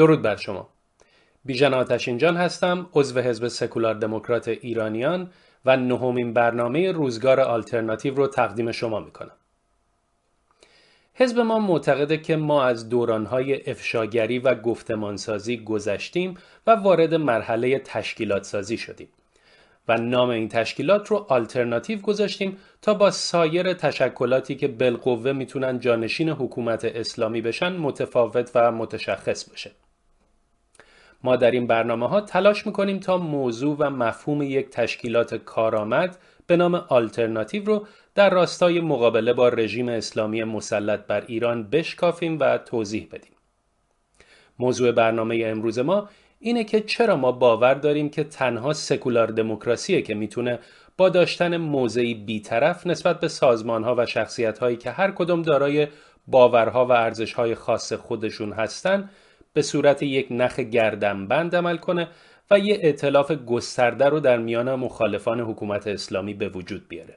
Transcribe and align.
درود 0.00 0.22
بر 0.22 0.36
شما. 0.36 0.68
بیژن 1.44 1.74
آتشینجان 1.74 2.36
هستم 2.36 2.86
عضو 2.94 3.20
حزب 3.20 3.48
سکولار 3.48 3.94
دموکرات 3.94 4.48
ایرانیان 4.48 5.30
و 5.64 5.76
نهمین 5.76 6.32
برنامه 6.32 6.92
روزگار 6.92 7.40
آلترناتیو 7.40 8.14
رو 8.14 8.26
تقدیم 8.26 8.72
شما 8.72 9.00
می‌کنم. 9.00 9.36
حزب 11.14 11.38
ما 11.38 11.58
معتقده 11.58 12.16
که 12.16 12.36
ما 12.36 12.64
از 12.64 12.88
دورانهای 12.88 13.70
افشاگری 13.70 14.38
و 14.38 14.54
گفتمانسازی 14.54 15.56
گذشتیم 15.64 16.34
و 16.66 16.70
وارد 16.70 17.14
مرحله 17.14 17.78
تشکیلات 17.78 18.42
سازی 18.42 18.76
شدیم 18.76 19.08
و 19.88 19.96
نام 19.96 20.30
این 20.30 20.48
تشکیلات 20.48 21.08
رو 21.08 21.26
آلترناتیو 21.28 22.00
گذاشتیم 22.00 22.58
تا 22.82 22.94
با 22.94 23.10
سایر 23.10 23.72
تشکلاتی 23.72 24.54
که 24.54 24.68
بالقوه 24.68 25.32
می‌تونن 25.32 25.78
جانشین 25.78 26.28
حکومت 26.28 26.84
اسلامی 26.84 27.40
بشن 27.40 27.76
متفاوت 27.76 28.50
و 28.54 28.72
متشخص 28.72 29.50
باشه 29.50 29.70
ما 31.24 31.36
در 31.36 31.50
این 31.50 31.66
برنامه 31.66 32.08
ها 32.08 32.20
تلاش 32.20 32.66
می‌کنیم 32.66 32.98
تا 32.98 33.18
موضوع 33.18 33.76
و 33.78 33.90
مفهوم 33.90 34.42
یک 34.42 34.70
تشکیلات 34.70 35.34
کارآمد 35.34 36.18
به 36.46 36.56
نام 36.56 36.74
آلترناتیو 36.74 37.64
رو 37.64 37.86
در 38.14 38.30
راستای 38.30 38.80
مقابله 38.80 39.32
با 39.32 39.48
رژیم 39.48 39.88
اسلامی 39.88 40.44
مسلط 40.44 41.00
بر 41.00 41.24
ایران 41.26 41.70
بشکافیم 41.70 42.38
و 42.40 42.58
توضیح 42.58 43.08
بدیم. 43.12 43.32
موضوع 44.58 44.92
برنامه 44.92 45.42
امروز 45.46 45.78
ما 45.78 46.08
اینه 46.38 46.64
که 46.64 46.80
چرا 46.80 47.16
ما 47.16 47.32
باور 47.32 47.74
داریم 47.74 48.08
که 48.08 48.24
تنها 48.24 48.72
سکولار 48.72 49.26
دموکراسیه 49.26 50.02
که 50.02 50.14
می‌تونه 50.14 50.58
با 50.96 51.08
داشتن 51.08 51.56
موضعی 51.56 52.14
بیطرف 52.14 52.86
نسبت 52.86 53.20
به 53.20 53.28
سازمانها 53.28 53.94
و 53.98 54.06
شخصیتهایی 54.06 54.76
که 54.76 54.90
هر 54.90 55.10
کدام 55.10 55.42
دارای 55.42 55.86
باورها 56.26 56.86
و 56.86 56.92
ارزشهای 56.92 57.54
خاص 57.54 57.92
خودشون 57.92 58.52
هستن 58.52 59.10
به 59.52 59.62
صورت 59.62 60.02
یک 60.02 60.26
نخ 60.30 60.60
گردنبند 60.60 61.56
عمل 61.56 61.76
کنه 61.76 62.08
و 62.50 62.58
یه 62.58 62.78
اعتلاف 62.82 63.32
گسترده 63.32 64.08
رو 64.08 64.20
در 64.20 64.38
میان 64.38 64.74
مخالفان 64.74 65.40
حکومت 65.40 65.86
اسلامی 65.86 66.34
به 66.34 66.48
وجود 66.48 66.88
بیاره. 66.88 67.16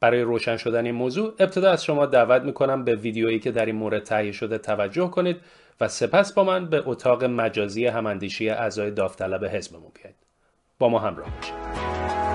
برای 0.00 0.22
روشن 0.22 0.56
شدن 0.56 0.86
این 0.86 0.94
موضوع 0.94 1.34
ابتدا 1.38 1.70
از 1.70 1.84
شما 1.84 2.06
دعوت 2.06 2.42
می‌کنم 2.42 2.84
به 2.84 2.96
ویدیویی 2.96 3.38
که 3.38 3.50
در 3.50 3.66
این 3.66 3.76
مورد 3.76 4.02
تهیه 4.02 4.32
شده 4.32 4.58
توجه 4.58 5.10
کنید 5.10 5.36
و 5.80 5.88
سپس 5.88 6.32
با 6.32 6.44
من 6.44 6.66
به 6.66 6.82
اتاق 6.86 7.24
مجازی 7.24 7.86
هماندیشی 7.86 8.50
اعضای 8.50 8.90
داوطلب 8.90 9.44
حزبمون 9.44 9.90
بیایید. 9.94 10.16
با 10.78 10.88
ما 10.88 10.98
همراه 10.98 11.30
باشید. 11.36 12.25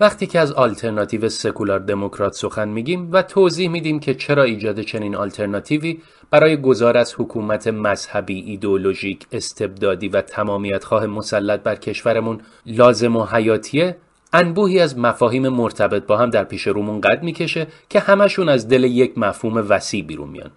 وقتی 0.00 0.26
که 0.26 0.40
از 0.40 0.52
آلترناتیو 0.52 1.28
سکولار 1.28 1.78
دموکرات 1.78 2.32
سخن 2.32 2.68
میگیم 2.68 3.08
و 3.12 3.22
توضیح 3.22 3.68
میدیم 3.68 4.00
که 4.00 4.14
چرا 4.14 4.42
ایجاد 4.42 4.80
چنین 4.80 5.16
آلترناتیوی 5.16 6.00
برای 6.30 6.56
گذار 6.56 6.96
از 6.96 7.14
حکومت 7.18 7.66
مذهبی 7.66 8.40
ایدئولوژیک 8.40 9.26
استبدادی 9.32 10.08
و 10.08 10.20
تمامیت 10.20 10.84
خواه 10.84 11.06
مسلط 11.06 11.62
بر 11.62 11.74
کشورمون 11.74 12.40
لازم 12.66 13.16
و 13.16 13.24
حیاتیه 13.24 13.96
انبوهی 14.32 14.80
از 14.80 14.98
مفاهیم 14.98 15.48
مرتبط 15.48 16.06
با 16.06 16.16
هم 16.16 16.30
در 16.30 16.44
پیش 16.44 16.66
رومون 16.66 17.00
قد 17.00 17.22
می‌کشه 17.22 17.66
که 17.88 18.00
همشون 18.00 18.48
از 18.48 18.68
دل 18.68 18.84
یک 18.84 19.18
مفهوم 19.18 19.66
وسیع 19.68 20.04
بیرون 20.04 20.28
میان. 20.28 20.50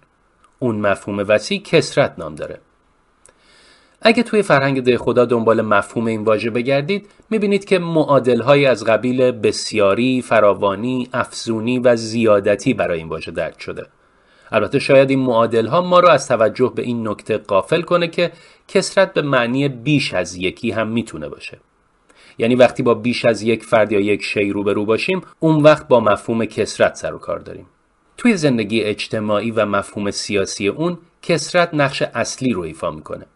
اون 0.58 0.80
مفهوم 0.80 1.24
وسیع 1.28 1.62
کسرت 1.62 2.14
نام 2.18 2.34
داره. 2.34 2.60
اگه 4.02 4.22
توی 4.22 4.42
فرهنگ 4.42 4.82
ده 4.82 4.98
خدا 4.98 5.24
دنبال 5.24 5.62
مفهوم 5.62 6.06
این 6.06 6.24
واژه 6.24 6.50
بگردید 6.50 7.06
می‌بینید 7.30 7.64
که 7.64 7.78
معادلهایی 7.78 8.66
از 8.66 8.84
قبیل 8.84 9.30
بسیاری، 9.30 10.22
فراوانی، 10.22 11.08
افزونی 11.12 11.78
و 11.78 11.96
زیادتی 11.96 12.74
برای 12.74 12.98
این 12.98 13.08
واژه 13.08 13.30
درک 13.30 13.62
شده. 13.62 13.86
البته 14.52 14.78
شاید 14.78 15.10
این 15.10 15.18
معادل 15.18 15.66
ها 15.66 15.80
ما 15.80 16.00
رو 16.00 16.08
از 16.08 16.28
توجه 16.28 16.72
به 16.74 16.82
این 16.82 17.08
نکته 17.08 17.38
قافل 17.38 17.82
کنه 17.82 18.08
که 18.08 18.32
کسرت 18.68 19.12
به 19.12 19.22
معنی 19.22 19.68
بیش 19.68 20.14
از 20.14 20.36
یکی 20.36 20.70
هم 20.70 20.88
می‌تونه 20.88 21.28
باشه. 21.28 21.58
یعنی 22.38 22.54
وقتی 22.54 22.82
با 22.82 22.94
بیش 22.94 23.24
از 23.24 23.42
یک 23.42 23.64
فرد 23.64 23.92
یا 23.92 24.00
یک 24.00 24.22
شی 24.22 24.50
روبرو 24.50 24.84
باشیم 24.84 25.20
اون 25.40 25.62
وقت 25.62 25.88
با 25.88 26.00
مفهوم 26.00 26.44
کسرت 26.44 26.94
سر 26.94 27.14
و 27.14 27.18
کار 27.18 27.38
داریم. 27.38 27.66
توی 28.16 28.36
زندگی 28.36 28.80
اجتماعی 28.80 29.50
و 29.50 29.66
مفهوم 29.66 30.10
سیاسی 30.10 30.68
اون 30.68 30.98
کسرت 31.22 31.74
نقش 31.74 32.02
اصلی 32.02 32.52
رو 32.52 32.62
ایفا 32.62 32.90
می‌کنه. 32.90 33.26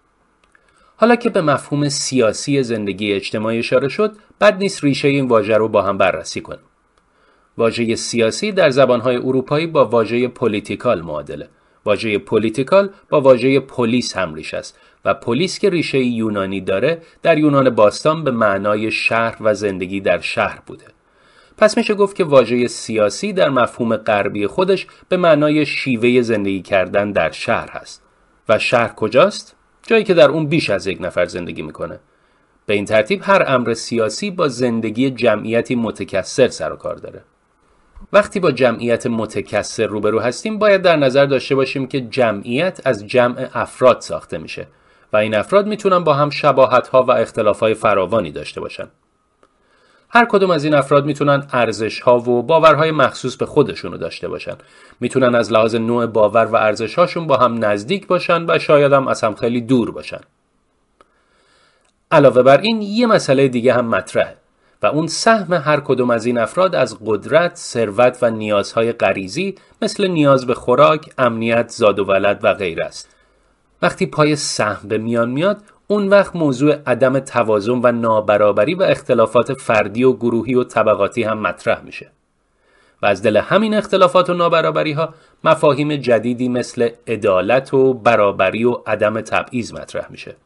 حالا 1.02 1.16
که 1.16 1.30
به 1.30 1.40
مفهوم 1.40 1.88
سیاسی 1.88 2.62
زندگی 2.62 3.12
اجتماعی 3.12 3.58
اشاره 3.58 3.88
شد 3.88 4.12
بد 4.40 4.58
نیست 4.58 4.84
ریشه 4.84 5.08
این 5.08 5.28
واژه 5.28 5.56
رو 5.56 5.68
با 5.68 5.82
هم 5.82 5.98
بررسی 5.98 6.40
کنیم. 6.40 6.64
واژه 7.58 7.96
سیاسی 7.96 8.52
در 8.52 8.70
زبانهای 8.70 9.16
اروپایی 9.16 9.66
با 9.66 9.84
واژه 9.84 10.28
political 10.28 11.00
معادله. 11.00 11.48
واژه 11.84 12.18
political 12.18 12.90
با 13.08 13.20
واژه 13.20 13.60
polis 13.60 14.16
هم 14.16 14.34
ریشه 14.34 14.56
است 14.56 14.78
و 15.04 15.14
polis 15.14 15.58
که 15.58 15.70
ریشه 15.70 15.98
یونانی 15.98 16.60
داره 16.60 17.02
در 17.22 17.38
یونان 17.38 17.70
باستان 17.70 18.24
به 18.24 18.30
معنای 18.30 18.90
شهر 18.90 19.36
و 19.40 19.54
زندگی 19.54 20.00
در 20.00 20.20
شهر 20.20 20.58
بوده. 20.66 20.86
پس 21.58 21.76
میشه 21.76 21.94
گفت 21.94 22.16
که 22.16 22.24
واژه 22.24 22.66
سیاسی 22.66 23.32
در 23.32 23.50
مفهوم 23.50 23.96
غربی 23.96 24.46
خودش 24.46 24.86
به 25.08 25.16
معنای 25.16 25.66
شیوه 25.66 26.20
زندگی 26.20 26.62
کردن 26.62 27.12
در 27.12 27.30
شهر 27.30 27.70
هست. 27.70 28.02
و 28.48 28.58
شهر 28.58 28.92
کجاست؟ 28.92 29.56
جایی 29.82 30.04
که 30.04 30.14
در 30.14 30.28
اون 30.28 30.46
بیش 30.46 30.70
از 30.70 30.86
یک 30.86 30.98
نفر 31.00 31.24
زندگی 31.24 31.62
می‌کنه. 31.62 32.00
به 32.66 32.74
این 32.74 32.84
ترتیب 32.84 33.20
هر 33.24 33.44
امر 33.46 33.74
سیاسی 33.74 34.30
با 34.30 34.48
زندگی 34.48 35.10
جمعیتی 35.10 35.74
متکثر 35.74 36.48
سر 36.48 36.72
و 36.72 36.76
کار 36.76 36.94
داره. 36.94 37.22
وقتی 38.12 38.40
با 38.40 38.52
جمعیت 38.52 39.06
متکثر 39.06 39.86
روبرو 39.86 40.20
هستیم 40.20 40.58
باید 40.58 40.82
در 40.82 40.96
نظر 40.96 41.26
داشته 41.26 41.54
باشیم 41.54 41.86
که 41.86 42.00
جمعیت 42.00 42.80
از 42.84 43.06
جمع 43.06 43.48
افراد 43.54 44.00
ساخته 44.00 44.38
میشه 44.38 44.66
و 45.12 45.16
این 45.16 45.34
افراد 45.34 45.66
می‌تونن 45.66 46.04
با 46.04 46.14
هم 46.14 46.30
شباهت 46.30 46.88
ها 46.88 47.02
و 47.02 47.10
اختلاف 47.10 47.60
های 47.60 47.74
فراوانی 47.74 48.30
داشته 48.30 48.60
باشن. 48.60 48.88
هر 50.14 50.24
کدوم 50.24 50.50
از 50.50 50.64
این 50.64 50.74
افراد 50.74 51.04
می‌تونن 51.04 51.46
ارزش 51.52 52.00
ها 52.00 52.18
و 52.18 52.42
باورهای 52.42 52.90
مخصوص 52.90 53.36
به 53.36 53.46
خودشونو 53.46 53.96
داشته 53.96 54.28
باشن 54.28 54.56
می‌تونن 55.00 55.34
از 55.34 55.52
لحاظ 55.52 55.74
نوع 55.74 56.06
باور 56.06 56.46
و 56.46 56.56
ارزش 56.56 56.94
هاشون 56.94 57.26
با 57.26 57.36
هم 57.36 57.64
نزدیک 57.64 58.06
باشن 58.06 58.44
و 58.50 58.58
شاید 58.58 58.92
هم 58.92 59.08
از 59.08 59.24
هم 59.24 59.34
خیلی 59.34 59.60
دور 59.60 59.90
باشن 59.90 60.20
علاوه 62.10 62.42
بر 62.42 62.60
این 62.60 62.82
یه 62.82 63.06
مسئله 63.06 63.48
دیگه 63.48 63.72
هم 63.72 63.88
مطرحه 63.88 64.36
و 64.82 64.86
اون 64.86 65.06
سهم 65.06 65.52
هر 65.52 65.80
کدوم 65.80 66.10
از 66.10 66.26
این 66.26 66.38
افراد 66.38 66.74
از 66.74 66.98
قدرت، 67.06 67.56
ثروت 67.56 68.18
و 68.22 68.30
نیازهای 68.30 68.92
غریزی 68.92 69.54
مثل 69.82 70.06
نیاز 70.06 70.46
به 70.46 70.54
خوراک، 70.54 71.12
امنیت، 71.18 71.68
زاد 71.68 71.98
و 71.98 72.04
ولد 72.04 72.40
و 72.42 72.54
غیره 72.54 72.84
است. 72.84 73.08
وقتی 73.82 74.06
پای 74.06 74.36
سهم 74.36 74.88
به 74.88 74.98
میان 74.98 75.30
میاد 75.30 75.62
اون 75.92 76.08
وقت 76.08 76.36
موضوع 76.36 76.74
عدم 76.86 77.18
توازن 77.18 77.80
و 77.82 77.92
نابرابری 77.92 78.74
و 78.74 78.82
اختلافات 78.82 79.52
فردی 79.52 80.04
و 80.04 80.12
گروهی 80.12 80.54
و 80.54 80.64
طبقاتی 80.64 81.22
هم 81.22 81.38
مطرح 81.38 81.82
میشه. 81.84 82.10
و 83.02 83.06
از 83.06 83.22
دل 83.22 83.36
همین 83.36 83.74
اختلافات 83.74 84.30
و 84.30 84.34
نابرابری 84.34 84.92
ها 84.92 85.14
مفاهیم 85.44 85.96
جدیدی 85.96 86.48
مثل 86.48 86.88
عدالت 87.06 87.74
و 87.74 87.94
برابری 87.94 88.64
و 88.64 88.72
عدم 88.86 89.20
تبعیض 89.20 89.72
مطرح 89.74 90.06
میشه. 90.10 90.36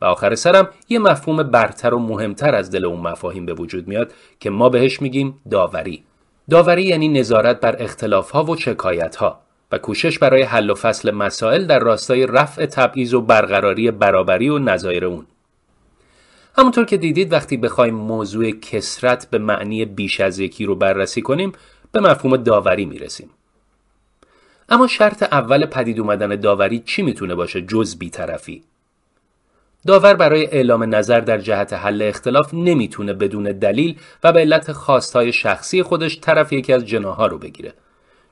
و 0.00 0.04
آخر 0.04 0.34
سرم 0.34 0.68
یه 0.88 0.98
مفهوم 0.98 1.42
برتر 1.42 1.94
و 1.94 1.98
مهمتر 1.98 2.54
از 2.54 2.70
دل 2.70 2.84
اون 2.84 3.00
مفاهیم 3.00 3.46
به 3.46 3.54
وجود 3.54 3.88
میاد 3.88 4.12
که 4.40 4.50
ما 4.50 4.68
بهش 4.68 5.02
میگیم 5.02 5.40
داوری. 5.50 6.04
داوری 6.50 6.82
یعنی 6.82 7.08
نظارت 7.08 7.60
بر 7.60 7.76
اختلاف 7.78 8.30
ها 8.30 8.44
و 8.44 8.56
شکایت 8.56 9.16
ها 9.16 9.40
و 9.72 9.78
کوشش 9.78 10.18
برای 10.18 10.42
حل 10.42 10.70
و 10.70 10.74
فصل 10.74 11.10
مسائل 11.10 11.66
در 11.66 11.78
راستای 11.78 12.26
رفع 12.26 12.66
تبعیض 12.66 13.14
و 13.14 13.20
برقراری 13.20 13.90
برابری 13.90 14.48
و 14.48 14.58
نظایر 14.58 15.04
اون. 15.04 15.26
همونطور 16.58 16.84
که 16.84 16.96
دیدید 16.96 17.32
وقتی 17.32 17.56
بخوایم 17.56 17.94
موضوع 17.94 18.50
کسرت 18.50 19.30
به 19.30 19.38
معنی 19.38 19.84
بیش 19.84 20.20
از 20.20 20.38
یکی 20.38 20.64
رو 20.64 20.74
بررسی 20.74 21.22
کنیم 21.22 21.52
به 21.92 22.00
مفهوم 22.00 22.36
داوری 22.36 22.86
می‌رسیم. 22.86 23.30
اما 24.68 24.86
شرط 24.86 25.22
اول 25.22 25.66
پدید 25.66 26.00
اومدن 26.00 26.36
داوری 26.40 26.78
چی 26.78 27.02
می‌تونه 27.02 27.34
باشه 27.34 27.62
جز 27.62 27.98
بیطرفی؟ 27.98 28.62
داور 29.86 30.14
برای 30.14 30.46
اعلام 30.46 30.94
نظر 30.94 31.20
در 31.20 31.38
جهت 31.38 31.72
حل 31.72 32.02
اختلاف 32.02 32.54
نمی‌تونه 32.54 33.12
بدون 33.12 33.42
دلیل 33.42 33.98
و 34.24 34.32
به 34.32 34.40
علت 34.40 34.72
خواستهای 34.72 35.32
شخصی 35.32 35.82
خودش 35.82 36.20
طرف 36.20 36.52
یکی 36.52 36.72
از 36.72 36.84
جناها 36.84 37.26
رو 37.26 37.38
بگیره. 37.38 37.74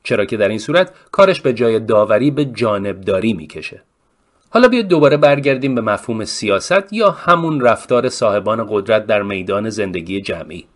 چرا 0.05 0.25
که 0.25 0.37
در 0.37 0.49
این 0.49 0.59
صورت 0.59 0.93
کارش 1.13 1.41
به 1.41 1.53
جای 1.53 1.81
داوری 1.81 2.31
به 2.31 2.45
جانبداری 2.45 3.33
می‌کشه. 3.33 3.83
حالا 4.51 4.69
بیاید 4.69 4.89
دوباره 4.89 5.17
برگردیم 5.17 5.75
به 5.75 5.81
مفهوم 5.81 6.25
سیاست 6.25 6.93
یا 6.93 7.11
همون 7.11 7.61
رفتار 7.61 8.09
صاحبان 8.09 8.67
قدرت 8.71 9.07
در 9.07 9.23
میدان 9.23 9.71
زندگی 9.71 10.21
جمعی. 10.21 10.67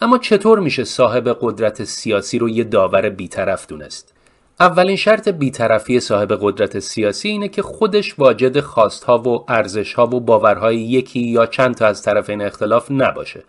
اما 0.00 0.18
چطور 0.18 0.58
میشه 0.58 0.84
صاحب 0.84 1.38
قدرت 1.40 1.84
سیاسی 1.84 2.38
رو 2.38 2.48
یه 2.48 2.64
داور 2.64 3.08
بیطرف 3.08 3.66
دونست؟ 3.66 4.14
اولین 4.60 4.96
شرط 4.96 5.28
بیطرفی 5.28 6.00
صاحب 6.00 6.38
قدرت 6.40 6.78
سیاسی 6.78 7.28
اینه 7.28 7.48
که 7.48 7.62
خودش 7.62 8.18
واجد 8.18 8.60
خواستها 8.60 9.18
و 9.18 9.44
ارزشها 9.48 10.06
و 10.06 10.20
باورهای 10.20 10.76
یکی 10.76 11.20
یا 11.20 11.46
چند 11.46 11.74
تا 11.74 11.86
از 11.86 12.02
طرفین 12.02 12.42
اختلاف 12.42 12.90
نباشه. 12.90 13.44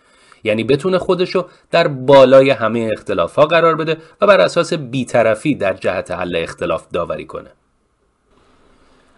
یعنی 0.46 0.64
بتونه 0.64 0.98
خودشو 0.98 1.46
در 1.72 1.88
بالای 1.88 2.50
همه 2.50 2.90
اختلافها 2.94 3.46
قرار 3.46 3.76
بده 3.76 3.98
و 4.22 4.28
بر 4.28 4.40
اساس 4.40 4.74
بیطرفی 4.74 5.56
در 5.56 5.74
جهت 5.74 6.12
حل 6.12 6.36
اختلاف 6.36 6.88
داوری 6.94 7.26
کنه. 7.26 7.50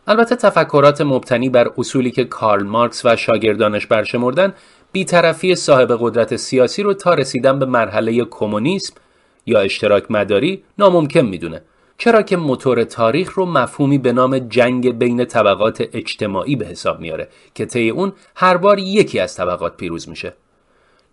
البته 0.08 0.36
تفکرات 0.36 1.02
مبتنی 1.02 1.50
بر 1.50 1.72
اصولی 1.78 2.12
که 2.12 2.24
کارل 2.24 2.64
مارکس 2.64 3.06
و 3.06 3.16
شاگردانش 3.16 3.88
برشمردن 3.88 4.54
بیطرفی 4.92 5.56
صاحب 5.56 5.98
قدرت 6.00 6.36
سیاسی 6.36 6.84
رو 6.84 6.94
تا 6.94 7.14
رسیدن 7.14 7.60
به 7.60 7.66
مرحله 7.66 8.26
کمونیسم 8.26 8.94
یا 9.46 9.60
اشتراک 9.60 10.12
مداری 10.12 10.64
ناممکن 10.78 11.22
می‌دونه. 11.22 11.62
چرا 11.98 12.22
که 12.22 12.38
موتور 12.38 12.84
تاریخ 12.84 13.34
رو 13.34 13.46
مفهومی 13.46 13.98
به 13.98 14.12
نام 14.12 14.40
جنگ 14.40 14.98
بین 15.00 15.26
طبقات 15.26 15.84
اجتماعی 15.94 16.56
به 16.56 16.66
حساب 16.66 17.00
میاره 17.00 17.28
که 17.56 17.66
طی 17.66 17.90
اون 17.90 18.14
هر 18.36 18.58
بار 18.58 18.80
یکی 18.80 19.20
از 19.20 19.36
طبقات 19.36 19.78
پیروز 19.78 20.10
میشه. 20.10 20.34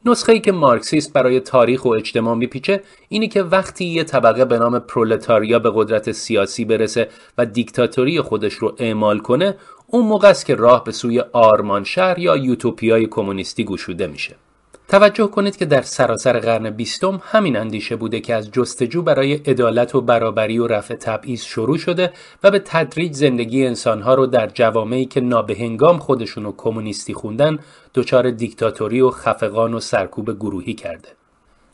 نسخه 0.06 0.32
ای 0.32 0.40
که 0.40 0.52
مارکسیست 0.52 1.12
برای 1.12 1.40
تاریخ 1.40 1.84
و 1.84 1.88
اجتماع 1.88 2.34
میپیچه 2.34 2.82
اینی 3.08 3.28
که 3.28 3.42
وقتی 3.42 3.84
یه 3.84 4.04
طبقه 4.04 4.44
به 4.44 4.58
نام 4.58 4.78
پرولتاریا 4.78 5.58
به 5.58 5.72
قدرت 5.74 6.12
سیاسی 6.12 6.64
برسه 6.64 7.08
و 7.38 7.46
دیکتاتوری 7.46 8.20
خودش 8.20 8.54
رو 8.54 8.74
اعمال 8.78 9.18
کنه 9.18 9.54
اون 9.86 10.06
موقع 10.06 10.28
است 10.28 10.46
که 10.46 10.54
راه 10.54 10.84
به 10.84 10.92
سوی 10.92 11.20
آرمان 11.32 11.84
شهر 11.84 12.18
یا 12.18 12.36
یوتوپیای 12.36 13.06
کمونیستی 13.06 13.64
گشوده 13.64 14.06
میشه. 14.06 14.36
توجه 14.88 15.26
کنید 15.26 15.56
که 15.56 15.64
در 15.64 15.82
سراسر 15.82 16.38
قرن 16.38 16.70
بیستم 16.70 17.22
همین 17.24 17.56
اندیشه 17.56 17.96
بوده 17.96 18.20
که 18.20 18.34
از 18.34 18.50
جستجو 18.50 19.02
برای 19.02 19.32
عدالت 19.34 19.94
و 19.94 20.00
برابری 20.00 20.58
و 20.58 20.66
رفع 20.66 20.94
تبعیض 20.94 21.42
شروع 21.42 21.78
شده 21.78 22.12
و 22.42 22.50
به 22.50 22.58
تدریج 22.58 23.12
زندگی 23.12 23.66
انسانها 23.66 24.14
رو 24.14 24.26
در 24.26 24.46
جوامعی 24.46 25.04
که 25.04 25.20
نابهنگام 25.20 25.98
خودشونو 25.98 26.52
کمونیستی 26.56 27.14
خوندن 27.14 27.58
دچار 27.94 28.30
دیکتاتوری 28.30 29.00
و 29.00 29.10
خفقان 29.10 29.74
و 29.74 29.80
سرکوب 29.80 30.36
گروهی 30.36 30.74
کرده. 30.74 31.08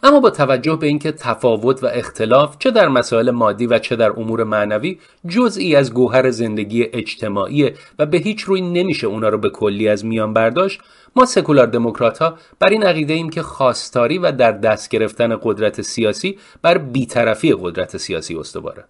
اما 0.02 0.20
با 0.20 0.31
توجه 0.31 0.76
به 0.76 0.87
اینکه 0.87 1.12
تفاوت 1.12 1.85
و 1.85 1.87
اختلاف 1.87 2.56
چه 2.58 2.70
در 2.70 2.88
مسائل 2.88 3.31
مادی 3.31 3.67
و 3.67 3.79
چه 3.79 3.97
در 3.97 4.11
امور 4.11 4.44
معنوی 4.44 4.99
جزئی 5.29 5.76
از 5.76 5.94
گوهر 5.94 6.31
زندگی 6.31 6.82
اجتماعی 6.93 7.70
و 7.99 8.06
به 8.06 8.19
هیچ 8.19 8.43
روی 8.43 8.61
نمیشه 8.61 9.06
اونا 9.06 9.29
رو 9.29 9.38
به 9.38 9.50
کلی 9.50 9.88
از 9.88 10.05
میان 10.05 10.32
برداشت 10.32 10.81
ما 11.17 11.26
سکولار 11.26 11.67
دموکرات 11.67 12.19
ها 12.19 12.35
بر 12.58 12.69
این 12.69 12.82
عقیده 12.82 13.14
ایم 13.14 13.31
که 13.31 13.43
خواستاری 13.43 14.19
و 14.19 14.32
در 14.32 14.52
دست 14.52 14.88
گرفتن 14.88 15.38
قدرت 15.43 15.82
سیاسی 15.82 16.38
بر 16.62 16.79
بیطرفی 16.79 17.55
قدرت 17.61 17.96
سیاسی 17.96 18.37
استواره. 18.37 18.85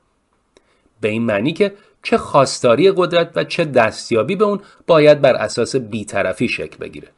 به 1.01 1.09
این 1.09 1.23
معنی 1.23 1.53
که 1.53 1.75
چه 2.03 2.19
خواستاری 2.19 2.93
قدرت 2.97 3.33
و 3.37 3.45
چه 3.45 3.65
دستیابی 3.65 4.37
به 4.37 4.45
اون 4.45 4.61
باید 4.87 5.21
بر 5.21 5.35
اساس 5.35 5.77
بیطرفی 5.77 6.49
شکل 6.49 6.77
بگیره. 6.77 7.09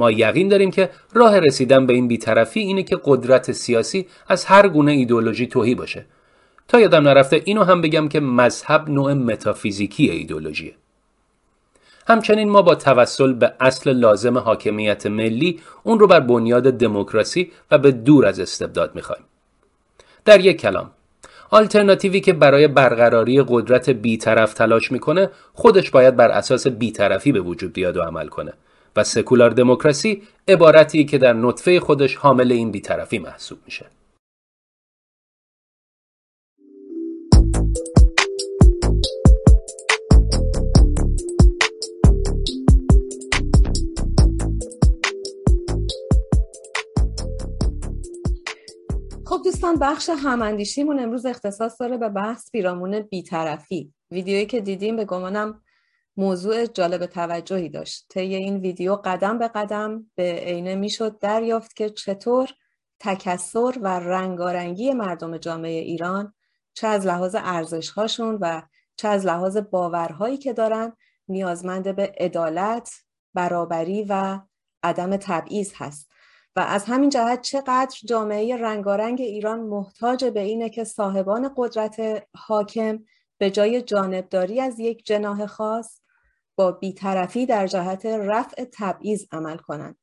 ما 0.00 0.10
یقین 0.10 0.48
داریم 0.48 0.70
که 0.70 0.90
راه 1.14 1.38
رسیدن 1.38 1.86
به 1.86 1.92
این 1.92 2.08
بیطرفی 2.08 2.60
اینه 2.60 2.82
که 2.82 2.98
قدرت 3.04 3.52
سیاسی 3.52 4.06
از 4.28 4.44
هر 4.44 4.68
گونه 4.68 4.92
ایدولوژی 4.92 5.46
توهی 5.46 5.74
باشه. 5.74 6.04
تا 6.68 6.80
یادم 6.80 7.08
نرفته 7.08 7.42
اینو 7.44 7.62
هم 7.64 7.80
بگم 7.80 8.08
که 8.08 8.20
مذهب 8.20 8.88
نوع 8.88 9.12
متافیزیکی 9.12 10.10
ایدولوژیه 10.10 10.74
همچنین 12.08 12.48
ما 12.50 12.62
با 12.62 12.74
توسل 12.74 13.32
به 13.32 13.52
اصل 13.60 13.92
لازم 13.92 14.38
حاکمیت 14.38 15.06
ملی 15.06 15.60
اون 15.82 15.98
رو 15.98 16.06
بر 16.06 16.20
بنیاد 16.20 16.62
دموکراسی 16.62 17.52
و 17.70 17.78
به 17.78 17.90
دور 17.92 18.26
از 18.26 18.40
استبداد 18.40 18.94
می‌خوایم. 18.94 19.22
در 20.24 20.40
یک 20.40 20.60
کلام 20.60 20.90
آلترناتیوی 21.50 22.20
که 22.20 22.32
برای 22.32 22.68
برقراری 22.68 23.42
قدرت 23.48 23.90
بیطرف 23.90 24.54
تلاش 24.54 24.92
می‌کنه 24.92 25.30
خودش 25.52 25.90
باید 25.90 26.16
بر 26.16 26.28
اساس 26.28 26.66
بیطرفی 26.66 27.32
به 27.32 27.40
وجود 27.40 27.72
بیاد 27.72 27.96
و 27.96 28.02
عمل 28.02 28.28
کنه. 28.28 28.52
و 28.96 29.04
سکولار 29.04 29.50
دموکراسی 29.50 30.22
عبارتی 30.48 31.04
که 31.04 31.18
در 31.18 31.32
نطفه 31.32 31.80
خودش 31.80 32.16
حامل 32.16 32.52
این 32.52 32.70
بیطرفی 32.70 33.18
محسوب 33.18 33.58
میشه. 33.64 33.86
خب 49.26 49.40
دوستان 49.44 49.78
بخش 49.78 50.10
هماندیشیمون 50.10 50.98
امروز 50.98 51.26
اختصاص 51.26 51.80
داره 51.80 51.96
به 51.96 52.08
بحث 52.08 52.50
پیرامون 52.50 53.00
بیطرفی. 53.00 53.92
ویدیویی 54.10 54.46
که 54.46 54.60
دیدیم 54.60 54.96
به 54.96 55.04
گمانم 55.04 55.62
موضوع 56.16 56.66
جالب 56.66 57.06
توجهی 57.06 57.68
داشت. 57.68 58.06
طی 58.08 58.34
این 58.34 58.56
ویدیو 58.56 58.96
قدم 58.96 59.38
به 59.38 59.48
قدم 59.48 60.10
به 60.14 60.32
عینه 60.32 60.74
می‌شد 60.74 61.18
دریافت 61.18 61.76
که 61.76 61.90
چطور 61.90 62.50
تکسر 63.00 63.78
و 63.82 63.88
رنگارنگی 63.98 64.92
مردم 64.92 65.36
جامعه 65.36 65.80
ایران 65.80 66.34
چه 66.74 66.86
از 66.86 67.06
لحاظ 67.06 67.36
ارزشهاشون 67.38 68.38
و 68.40 68.62
چه 68.96 69.08
از 69.08 69.26
لحاظ 69.26 69.56
باورهایی 69.56 70.36
که 70.36 70.52
دارن 70.52 70.92
نیازمند 71.28 71.96
به 71.96 72.12
عدالت، 72.20 72.92
برابری 73.34 74.06
و 74.08 74.40
عدم 74.82 75.16
تبعیض 75.16 75.72
هست. 75.76 76.10
و 76.56 76.60
از 76.60 76.84
همین 76.84 77.10
جهت 77.10 77.42
چقدر 77.42 77.96
جامعه 78.04 78.56
رنگارنگ 78.56 79.20
ایران 79.20 79.60
محتاج 79.60 80.24
به 80.24 80.40
اینه 80.40 80.70
که 80.70 80.84
صاحبان 80.84 81.50
قدرت 81.56 82.26
حاکم 82.36 82.98
به 83.38 83.50
جای 83.50 83.82
جانبداری 83.82 84.60
از 84.60 84.78
یک 84.78 85.06
جناح 85.06 85.46
خاص 85.46 85.99
با 86.60 86.72
بیطرفی 86.72 87.46
در 87.46 87.66
جهت 87.66 88.06
رفع 88.06 88.64
تبعیض 88.72 89.24
عمل 89.32 89.56
کنند. 89.56 89.96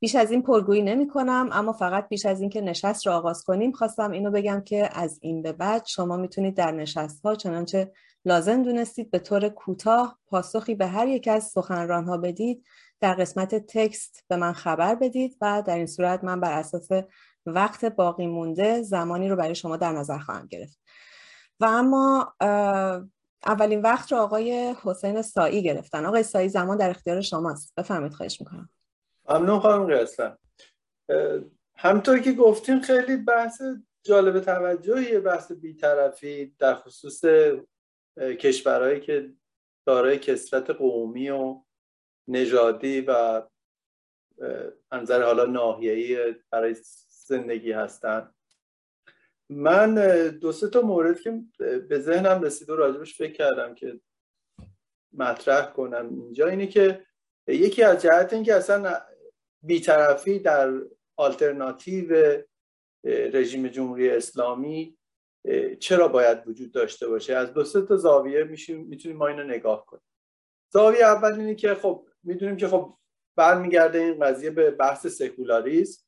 بیش 0.00 0.14
از 0.14 0.30
این 0.30 0.42
پرگویی 0.42 0.82
نمی 0.82 1.08
کنم 1.08 1.48
اما 1.52 1.72
فقط 1.72 2.08
بیش 2.08 2.26
از 2.26 2.40
این 2.40 2.50
که 2.50 2.60
نشست 2.60 3.06
را 3.06 3.16
آغاز 3.16 3.44
کنیم 3.44 3.72
خواستم 3.72 4.10
اینو 4.10 4.30
بگم 4.30 4.60
که 4.60 4.88
از 4.92 5.18
این 5.22 5.42
به 5.42 5.52
بعد 5.52 5.86
شما 5.86 6.16
می‌تونید 6.16 6.56
در 6.56 6.70
نشست 6.70 7.20
ها 7.24 7.34
چنانچه 7.34 7.92
لازم 8.24 8.62
دونستید 8.62 9.10
به 9.10 9.18
طور 9.18 9.48
کوتاه 9.48 10.18
پاسخی 10.26 10.74
به 10.74 10.86
هر 10.86 11.08
یک 11.08 11.28
از 11.28 11.44
سخنران 11.44 12.04
ها 12.04 12.16
بدید 12.16 12.64
در 13.00 13.14
قسمت 13.14 13.54
تکست 13.54 14.24
به 14.28 14.36
من 14.36 14.52
خبر 14.52 14.94
بدید 14.94 15.36
و 15.40 15.62
در 15.66 15.76
این 15.76 15.86
صورت 15.86 16.24
من 16.24 16.40
بر 16.40 16.52
اساس 16.52 16.88
وقت 17.46 17.84
باقی 17.84 18.26
مونده 18.26 18.82
زمانی 18.82 19.28
رو 19.28 19.36
برای 19.36 19.54
شما 19.54 19.76
در 19.76 19.92
نظر 19.92 20.18
خواهم 20.18 20.46
گرفت. 20.46 20.78
و 21.60 21.64
اما 21.64 22.34
اولین 23.48 23.82
وقت 23.82 24.12
رو 24.12 24.18
آقای 24.18 24.74
حسین 24.82 25.22
سایی 25.22 25.62
گرفتن. 25.62 26.04
آقای 26.06 26.22
سایی 26.22 26.48
زمان 26.48 26.76
در 26.76 26.90
اختیار 26.90 27.20
شماست. 27.20 27.74
بفرمایید 27.76 28.12
خواهش 28.12 28.40
می‌کنم. 28.40 28.70
ممنون 29.28 29.60
خانم 29.60 29.86
قیاسم 29.86 30.38
همطور 31.76 32.18
که 32.18 32.32
گفتیم 32.32 32.80
خیلی 32.80 33.16
بحث 33.16 33.62
جالب 34.02 34.40
توجهیه 34.40 35.20
بحث 35.20 35.52
بیطرفی 35.52 36.54
در 36.58 36.74
خصوص 36.74 37.24
کشورهایی 38.18 39.00
که 39.00 39.32
دارای 39.86 40.18
کسرت 40.18 40.70
قومی 40.70 41.30
و 41.30 41.62
نژادی 42.28 43.00
و 43.00 43.42
انظر 44.90 45.22
حالا 45.22 45.44
ناحیه‌ای 45.44 46.34
برای 46.50 46.76
زندگی 47.08 47.72
هستن. 47.72 48.34
من 49.50 49.94
دو 50.28 50.52
سه 50.52 50.68
تا 50.68 50.80
مورد 50.80 51.20
که 51.20 51.42
به 51.88 51.98
ذهنم 51.98 52.42
رسید 52.42 52.70
و 52.70 52.76
راجبش 52.76 53.18
فکر 53.18 53.32
کردم 53.32 53.74
که 53.74 54.00
مطرح 55.12 55.72
کنم 55.72 56.08
اینجا 56.08 56.48
اینه 56.48 56.66
که 56.66 57.06
یکی 57.46 57.82
از 57.82 58.02
جهت 58.02 58.32
این 58.32 58.42
که 58.42 58.54
اصلا 58.54 59.00
بیطرفی 59.62 60.38
در 60.38 60.72
آلترناتیو 61.16 62.38
رژیم 63.04 63.68
جمهوری 63.68 64.10
اسلامی 64.10 64.98
چرا 65.80 66.08
باید 66.08 66.48
وجود 66.48 66.72
داشته 66.72 67.08
باشه؟ 67.08 67.34
از 67.34 67.52
دو 67.52 67.64
سه 67.64 67.82
تا 67.82 67.96
زاویه 67.96 68.44
می‌تونیم 68.68 69.16
ما 69.16 69.26
اینو 69.26 69.42
نگاه 69.42 69.86
کنیم. 69.86 70.02
زاویه 70.72 71.04
اول 71.04 71.32
اینه 71.32 71.54
که 71.54 71.74
خب 71.74 72.06
می‌دونیم 72.22 72.56
که 72.56 72.68
خب 72.68 72.98
برمیگرده 73.36 73.98
این 73.98 74.24
قضیه 74.24 74.50
به 74.50 74.70
بحث 74.70 75.06
سکولاریسم 75.06 76.04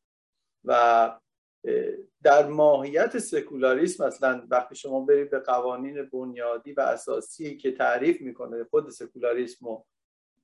و 0.64 1.19
در 2.22 2.46
ماهیت 2.46 3.18
سکولاریسم 3.18 4.06
مثلا 4.06 4.46
وقتی 4.50 4.74
شما 4.74 5.00
برید 5.00 5.30
به 5.30 5.38
قوانین 5.38 6.02
بنیادی 6.02 6.72
و 6.72 6.80
اساسی 6.80 7.56
که 7.56 7.72
تعریف 7.72 8.20
می‌کنه 8.20 8.64
خود 8.64 8.90
سکولاریسم 8.90 9.66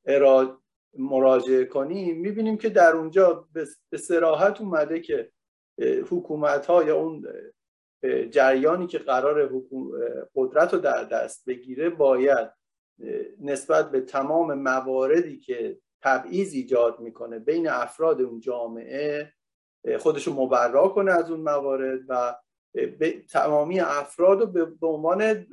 رو 0.06 0.61
مراجعه 0.99 1.64
کنیم 1.64 2.20
می‌بینیم 2.20 2.56
که 2.56 2.68
در 2.68 2.92
اونجا 2.92 3.49
به 3.90 3.99
سراحت 3.99 4.61
اومده 4.61 5.00
که 5.00 5.30
حکومت 6.11 6.66
ها 6.66 6.85
یا 6.85 6.96
اون 6.96 7.26
جریانی 8.30 8.87
که 8.87 8.99
قرار 8.99 9.62
قدرت 10.35 10.75
رو 10.75 10.80
در 10.80 11.04
دست 11.04 11.44
بگیره 11.44 11.90
باید 11.90 12.49
نسبت 13.40 13.90
به 13.90 14.00
تمام 14.00 14.54
مواردی 14.54 15.38
که 15.38 15.78
تبعیض 16.02 16.54
ایجاد 16.54 17.00
می‌کنه 17.00 17.38
بین 17.38 17.68
افراد 17.68 18.20
اون 18.20 18.40
جامعه 18.40 19.32
خودشو 19.99 20.33
مبرا 20.33 20.88
کنه 20.88 21.12
از 21.12 21.31
اون 21.31 21.40
موارد 21.40 22.00
و 22.09 22.35
به 22.73 23.23
تمامی 23.31 23.81
افراد 23.81 24.40
رو 24.40 24.66
به 24.66 24.87
عنوان 24.87 25.47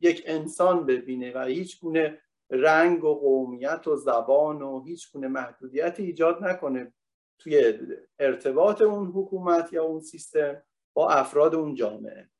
یک 0.00 0.22
انسان 0.26 0.86
ببینه 0.86 1.32
و 1.32 1.44
هیچ 1.44 1.80
گونه 1.80 2.20
رنگ 2.50 3.04
و 3.04 3.14
قومیت 3.14 3.88
و 3.88 3.96
زبان 3.96 4.62
و 4.62 4.84
هیچ 4.84 5.12
گونه 5.12 5.28
محدودیت 5.28 6.00
ایجاد 6.00 6.44
نکنه 6.44 6.92
توی 7.38 7.78
ارتباط 8.18 8.82
اون 8.82 9.06
حکومت 9.06 9.72
یا 9.72 9.84
اون 9.84 10.00
سیستم 10.00 10.62
با 10.94 11.10
افراد 11.10 11.54
اون 11.54 11.74
جامعه. 11.74 12.30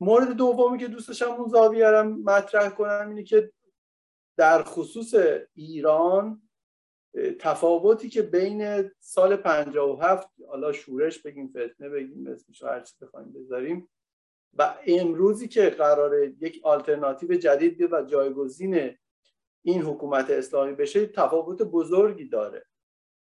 مورد 0.00 0.32
دومی 0.32 0.78
که 0.78 0.88
دوست 0.88 1.08
داشتم 1.08 1.30
اون 1.30 1.48
زاویه 1.48 2.02
مطرح 2.02 2.68
کنم 2.68 3.08
اینه 3.08 3.22
که 3.22 3.52
در 4.36 4.62
خصوص 4.62 5.14
ایران 5.54 6.42
تفاوتی 7.38 8.08
که 8.08 8.22
بین 8.22 8.90
سال 9.00 9.36
57 9.36 10.28
حالا 10.48 10.72
شورش 10.72 11.18
بگیم 11.18 11.48
فتنه 11.48 11.88
بگیم 11.88 12.26
اسمش 12.26 12.62
هر 12.62 12.80
چی 12.80 12.94
بخوایم 13.00 13.32
بذاریم 13.32 13.88
و 14.54 14.74
امروزی 14.86 15.48
که 15.48 15.70
قراره 15.70 16.34
یک 16.40 16.60
آلترناتیو 16.62 17.34
جدید 17.34 17.76
بیاد 17.76 17.92
و 17.92 18.02
جایگزین 18.02 18.96
این 19.62 19.82
حکومت 19.82 20.30
اسلامی 20.30 20.72
بشه 20.72 21.06
تفاوت 21.06 21.62
بزرگی 21.62 22.28
داره. 22.28 22.66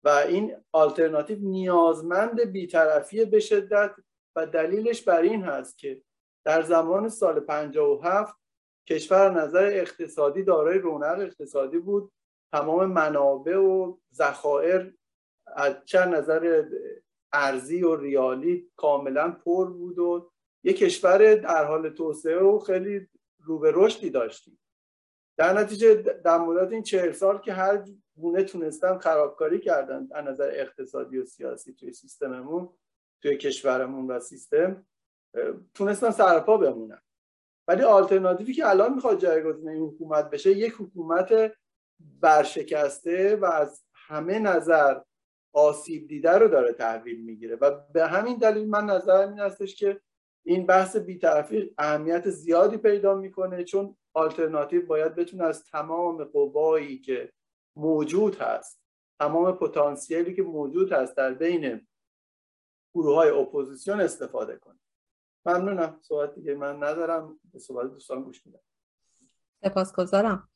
و 0.04 0.10
این 0.10 0.56
آلترناتیو 0.72 1.38
نیازمند 1.40 2.42
بیطرفی 2.42 3.26
به 3.26 3.40
شدت 3.40 3.96
و 4.36 4.46
دلیلش 4.46 5.02
بر 5.02 5.22
این 5.22 5.44
هست 5.44 5.78
که 5.78 6.02
در 6.46 6.62
زمان 6.62 7.10
سال 7.10 7.40
57 7.40 8.36
کشور 8.88 9.32
نظر 9.32 9.66
اقتصادی 9.74 10.44
دارای 10.44 10.80
رونق 10.80 11.20
اقتصادی 11.20 11.78
بود. 11.78 12.12
تمام 12.52 12.86
منابع 12.86 13.58
و 13.58 13.98
ذخایر 14.14 14.98
از 15.48 15.76
چه 15.86 16.06
نظر 16.06 16.66
ارزی 17.34 17.84
و 17.84 17.96
ریالی 17.96 18.72
کاملا 18.76 19.32
پر 19.32 19.70
بود 19.70 20.00
و 20.00 20.32
یک 20.64 20.78
کشور 20.78 21.36
در 21.36 21.66
حال 21.66 21.90
توسعه 21.90 22.40
و 22.40 22.60
خیلی 22.60 23.08
رو 23.44 23.60
به 23.60 23.72
رشدی 23.76 24.10
داشتیم. 24.10 24.60
در 25.38 25.54
نتیجه 25.54 25.96
در 25.96 26.38
مورد 26.38 26.74
این 26.74 26.84
چهل 26.84 27.12
سال 27.12 27.38
که 27.38 27.54
هر 27.54 27.86
گونه 28.16 28.44
تونستن 28.44 28.98
خرابکاری 28.98 29.60
کردن 29.60 30.08
از 30.12 30.26
نظر 30.26 30.52
اقتصادی 30.54 31.18
و 31.18 31.26
سیاسی 31.26 31.74
توی 31.74 31.94
سیستممون 31.94 32.70
توی 33.22 33.38
کشورمون 33.38 34.12
و 34.12 34.20
سیستم 34.20 34.86
تونستن 35.74 36.12
سرپا 36.12 36.58
بمونن. 36.58 37.02
ولی 37.68 37.82
آلترناتیوی 37.82 38.54
که 38.54 38.70
الان 38.70 38.94
می‌خواد 38.94 39.20
جایگزین 39.20 39.70
این 39.70 39.82
حکومت 39.82 40.30
بشه 40.30 40.52
یک 40.52 40.74
حکومت 40.80 41.54
برشکسته 42.22 43.36
و 43.36 43.46
از 43.46 43.84
همه 43.94 44.40
نظر 44.40 45.02
آسیب 45.54 46.08
دیده 46.08 46.32
رو 46.32 46.48
داره 46.48 46.74
تحویل 46.74 47.26
می‌گیره. 47.26 47.56
و 47.56 47.72
به 47.94 48.08
همین 48.08 48.38
دلیل 48.38 48.70
من 48.70 48.86
نظرم 48.86 49.30
این 49.30 49.40
هستش 49.40 49.76
که 49.76 50.02
این 50.46 50.66
بحث 50.66 50.96
بیطرفی 50.96 51.74
اهمیت 51.78 52.30
زیادی 52.30 52.78
پیدا 52.78 53.16
می‌کنه 53.16 53.64
چون 53.64 53.98
آلترناتیو 54.14 54.86
باید 54.86 55.16
بتونه 55.16 55.44
از 55.44 55.64
تمام 55.64 56.24
قوایی 56.24 57.00
که 57.00 57.32
موجود 57.76 58.36
هست 58.36 58.82
تمام 59.20 59.52
پتانسیلی 59.52 60.34
که 60.34 60.44
موجود 60.44 60.92
هست 60.94 61.18
در 61.18 61.34
بین 61.34 61.88
گروه 62.94 63.16
های 63.16 63.30
اپوزیسیون 63.30 64.02
استفاده 64.02 64.58
کنه. 64.58 64.80
ممنونم. 65.46 66.00
صحبت 66.02 66.36
دیگه 66.36 66.56
من 66.56 66.84
ندارم. 66.84 67.40
به 67.54 67.60
صحبت 67.60 67.92
دوستان 67.92 68.24
گوش 68.24 68.46
میدم. 68.46 68.60
سپاسگزارم. 69.64 70.50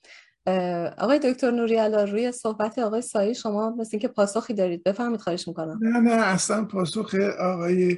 آقای 0.97 1.19
دکتر 1.19 1.51
نوری‌علا 1.51 2.03
روی 2.03 2.31
صحبت 2.31 2.79
آقای 2.79 3.01
سایی 3.01 3.35
شما 3.35 3.69
مثل 3.69 3.89
اینکه 3.93 4.07
پاسخی 4.07 4.53
دارید. 4.53 4.83
بفرمایید 4.83 5.21
خواهش 5.21 5.47
می‌کنم. 5.47 5.79
نه 5.81 5.99
نه 5.99 6.11
اصلا 6.11 6.65
پاسخ 6.65 7.15
آقای 7.39 7.97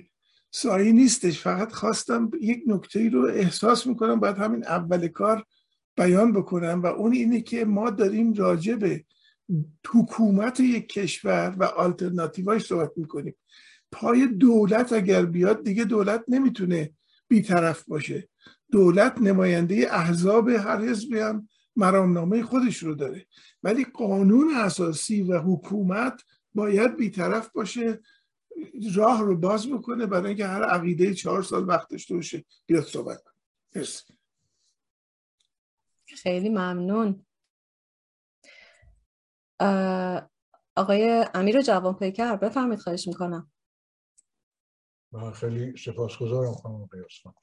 سایی 0.52 0.94
نیستش. 0.94 1.42
فقط 1.42 1.72
خواستم 1.72 2.32
یک 2.42 2.64
نکته 2.68 3.10
رو 3.10 3.26
احساس 3.26 3.88
می‌کنم. 3.88 4.20
باید 4.20 4.38
همین 4.38 4.64
اول 4.64 5.08
کار 5.08 5.44
بیان 5.98 6.32
بکنم 6.32 6.82
و 6.82 6.86
اون 6.86 7.14
اینه 7.14 7.42
که 7.42 7.66
ما 7.66 7.90
داریم 7.90 8.34
راجع 8.34 8.76
به 8.76 9.04
حکومت 9.94 10.60
یک 10.60 10.90
کشور 10.90 11.56
و 11.58 11.64
آلترناتیوهاش 11.64 12.66
صحبت 12.66 12.92
می‌کنیم. 12.96 13.36
پای 13.92 14.28
دولت 14.28 14.94
اگر 14.94 15.26
بیاد 15.26 15.64
دیگه 15.64 15.84
دولت 15.84 16.24
نمی‌تونه 16.28 16.92
بیطرف 17.28 17.84
باشه. 17.84 18.28
دولت 18.72 19.22
نماینده 19.22 19.88
احزاب 19.92 20.50
هر 20.50 20.82
حزبی 20.82 21.20
هم 21.20 21.48
مرامنامه 21.78 22.44
خودش 22.44 22.78
رو 22.78 22.96
داره. 22.96 23.28
ولی 23.64 23.86
قانون 23.86 24.56
اساسی 24.56 25.22
و 25.22 25.40
حکومت 25.40 26.24
باید 26.56 26.96
بیطرف 26.96 27.50
باشه 27.50 28.00
راه 28.96 29.22
رو 29.22 29.38
باز 29.38 29.70
بکنه 29.70 30.06
برای 30.06 30.28
اینکه 30.28 30.48
هر 30.48 30.64
عقیده 30.64 31.14
چهار 31.14 31.44
سال 31.44 31.68
وقت 31.68 31.90
داشته 31.90 32.16
باشه 32.16 32.46
بیاد 32.66 32.84
صحبت 32.84 33.24
کنه. 33.24 33.84
خیلی 36.24 36.50
ممنون. 36.50 37.26
آقای 40.76 41.26
امیر 41.34 41.62
جوان 41.62 41.94
پیکر 41.94 42.36
بفرمید 42.36 42.80
خواهش 42.80 43.08
می‌کنم. 43.08 43.52
خیلی 45.34 45.78
سپاسگزارم 45.78 46.54
خانم 46.54 46.86
قیاسفان 46.86 47.34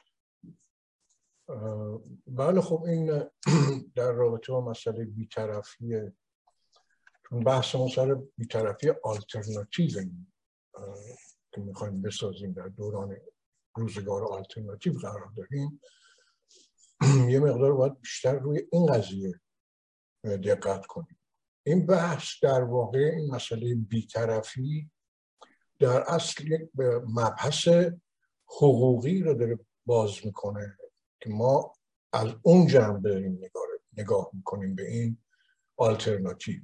بله 2.26 2.60
خب 2.60 2.82
این 2.82 3.30
در 3.94 4.12
رابطه 4.12 4.52
با 4.52 4.60
مسئله 4.60 5.04
بیطرفی 5.04 6.00
چون 7.28 7.40
بحث 7.44 7.74
ما 7.74 7.88
سر 7.88 8.14
بیطرفی 8.36 8.92
آلترناتیو 9.04 9.88
که 11.52 11.60
می‌خوایم 11.60 12.02
بسازیم 12.02 12.52
در 12.52 12.68
دوران 12.68 13.16
روزگار 13.76 14.24
آلترناتیو 14.24 14.92
قرار 14.92 15.32
داریم 15.36 15.80
یه 17.30 17.40
مقدار 17.40 17.72
باید 17.72 18.00
بیشتر 18.00 18.38
روی 18.38 18.62
این 18.72 18.86
قضیه 18.86 19.40
دقت 20.24 20.86
کنیم. 20.86 21.20
این 21.66 21.86
بحث 21.86 22.26
در 22.42 22.62
واقع 22.62 22.98
این 22.98 23.34
مسئله 23.34 23.74
بیطرفی 23.74 24.90
در 25.78 26.02
اصل 26.02 26.52
یک 26.52 26.70
مبحث 27.08 27.68
حقوقی 28.46 29.22
رو 29.22 29.34
داره 29.34 29.58
باز 29.86 30.10
می‌کنه. 30.24 30.78
که 31.24 31.30
ما 31.30 31.74
از 32.12 32.28
اون 32.42 32.66
جنبه 32.66 33.08
داریم 33.08 33.32
نگاه, 33.32 33.66
نگاه 33.96 34.30
می‌کنیم 34.32 34.74
به 34.74 34.90
این 34.90 35.18
آلترناتیو 35.76 36.60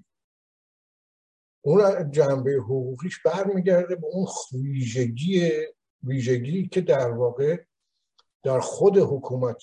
اون 1.61 2.11
جنبه 2.11 2.52
حقوقیش 2.52 3.23
برمیگرده 3.23 3.97
به 3.97 4.07
اون 4.07 4.26
ویژگی 4.52 5.50
ویژگی 6.02 6.69
که 6.69 6.81
در 6.81 7.11
واقع 7.11 7.64
در 8.43 8.61
خود 8.61 8.99
حکومت 8.99 9.62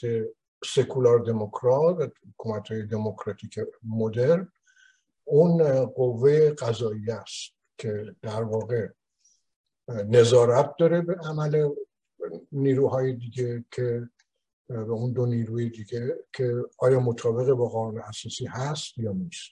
سکولار 0.65 1.19
دموکرات 1.19 2.13
حکومت 2.33 2.73
دموکراتیک 2.73 3.59
مدرن 3.83 4.51
اون 5.23 5.85
قوه 5.85 6.49
قضایی 6.49 7.11
است 7.11 7.51
که 7.77 8.15
در 8.21 8.43
واقع 8.43 8.87
نظارت 9.89 10.75
داره 10.79 11.01
به 11.01 11.15
عمل 11.15 11.69
نیروهای 12.51 13.13
دیگه 13.13 13.65
که 13.71 14.09
به 14.67 14.91
اون 14.91 15.11
دو 15.11 15.25
نیروی 15.25 15.69
دیگه 15.69 16.15
که 16.33 16.53
آیا 16.79 16.99
مطابق 16.99 17.51
با 17.51 17.69
قانون 17.69 18.01
اساسی 18.01 18.45
هست 18.45 18.97
یا 18.97 19.11
نیست. 19.11 19.51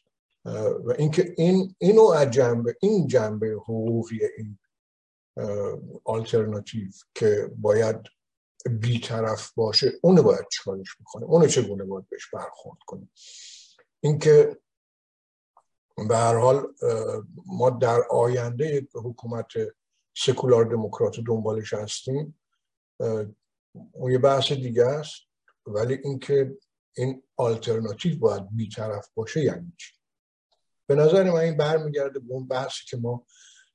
و 0.85 0.93
اینکه 0.97 1.33
این 1.37 1.75
اینو 1.77 2.03
از 2.03 2.31
جنبه 2.31 2.77
این 2.81 3.07
جنبه 3.07 3.47
حقوقی 3.47 4.19
این 4.37 4.59
آلترناتیو 6.03 6.91
که 7.15 7.51
باید 7.57 7.95
بیطرف 8.69 9.51
باشه 9.53 9.91
اونو 10.03 10.23
باید 10.23 10.45
چکارش 10.51 10.97
بکنه؟ 11.01 11.25
اونو 11.25 11.47
چگونه 11.47 11.83
باید 11.83 12.09
بهش 12.09 12.29
برخورد 12.33 12.79
کنیم 12.87 13.11
اینکه 13.99 14.57
به 16.09 16.17
هر 16.17 16.35
حال 16.37 16.73
ما 17.45 17.69
در 17.69 18.01
آینده 18.09 18.87
حکومت 18.93 19.47
سکولار 20.17 20.65
دموکرات 20.65 21.19
دنبالش 21.27 21.73
هستیم. 21.73 22.39
اون 23.91 24.11
یه 24.11 24.17
بحث 24.17 24.51
دیگه 24.51 24.85
است. 24.85 25.15
ولی 25.65 25.93
اینکه 26.03 26.57
این 26.97 27.23
آلترناتیو 27.37 28.19
باید 28.19 28.47
بیطرف 28.51 29.09
باشه 29.13 29.43
یعنی 29.43 29.73
چی؟ 29.77 29.93
به 30.87 30.95
نظر 30.95 31.23
من 31.23 31.39
این 31.39 31.57
برمیگرده 31.57 32.19
به 32.19 32.33
اون 32.33 32.47
بحثی 32.47 32.85
که 32.89 32.97
ما 32.97 33.25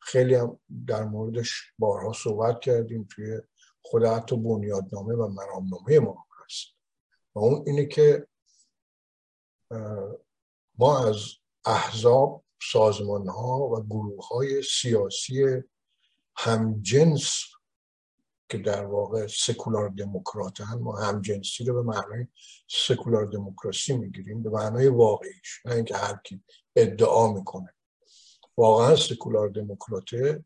خیلی 0.00 0.34
هم 0.34 0.60
در 0.86 1.04
موردش 1.04 1.62
بارها 1.78 2.12
صحبت 2.12 2.60
کردیم 2.60 3.08
توی 3.14 3.40
خود 3.82 4.04
حتی 4.04 4.36
بنیادنامه 4.36 5.14
و 5.14 5.28
مرامنامه 5.28 5.98
ما 5.98 6.26
هست. 6.44 6.66
و 7.34 7.38
اون 7.38 7.64
اینه 7.66 7.86
که 7.86 8.26
ما 10.78 11.08
از 11.08 11.16
احزاب 11.66 12.44
سازمان 12.72 13.28
ها 13.28 13.58
و 13.58 13.82
گروه 13.82 14.28
های 14.28 14.62
سیاسی 14.62 15.62
همجنس 16.36 17.42
که 18.50 18.58
در 18.58 18.84
واقع 18.86 19.26
سکولار 19.26 19.88
دموکرات 19.88 20.60
هم 20.60 20.78
ما 20.78 20.98
همجنسی 20.98 21.64
رو 21.64 21.74
به 21.74 21.82
معنای 21.82 22.26
سکولار 22.68 23.26
دموکراسی 23.26 23.96
می‌گیریم 23.96 24.42
به 24.42 24.50
معنای 24.50 24.88
واقعیش 24.88 25.66
نه 25.66 25.74
اینکه 25.74 25.96
هر 25.96 26.20
کی 26.24 26.42
ادعا 26.76 27.32
می‌کنه. 27.32 27.74
واقعا 28.56 28.96
سکولار 28.96 29.48
دموکراته. 29.48 30.44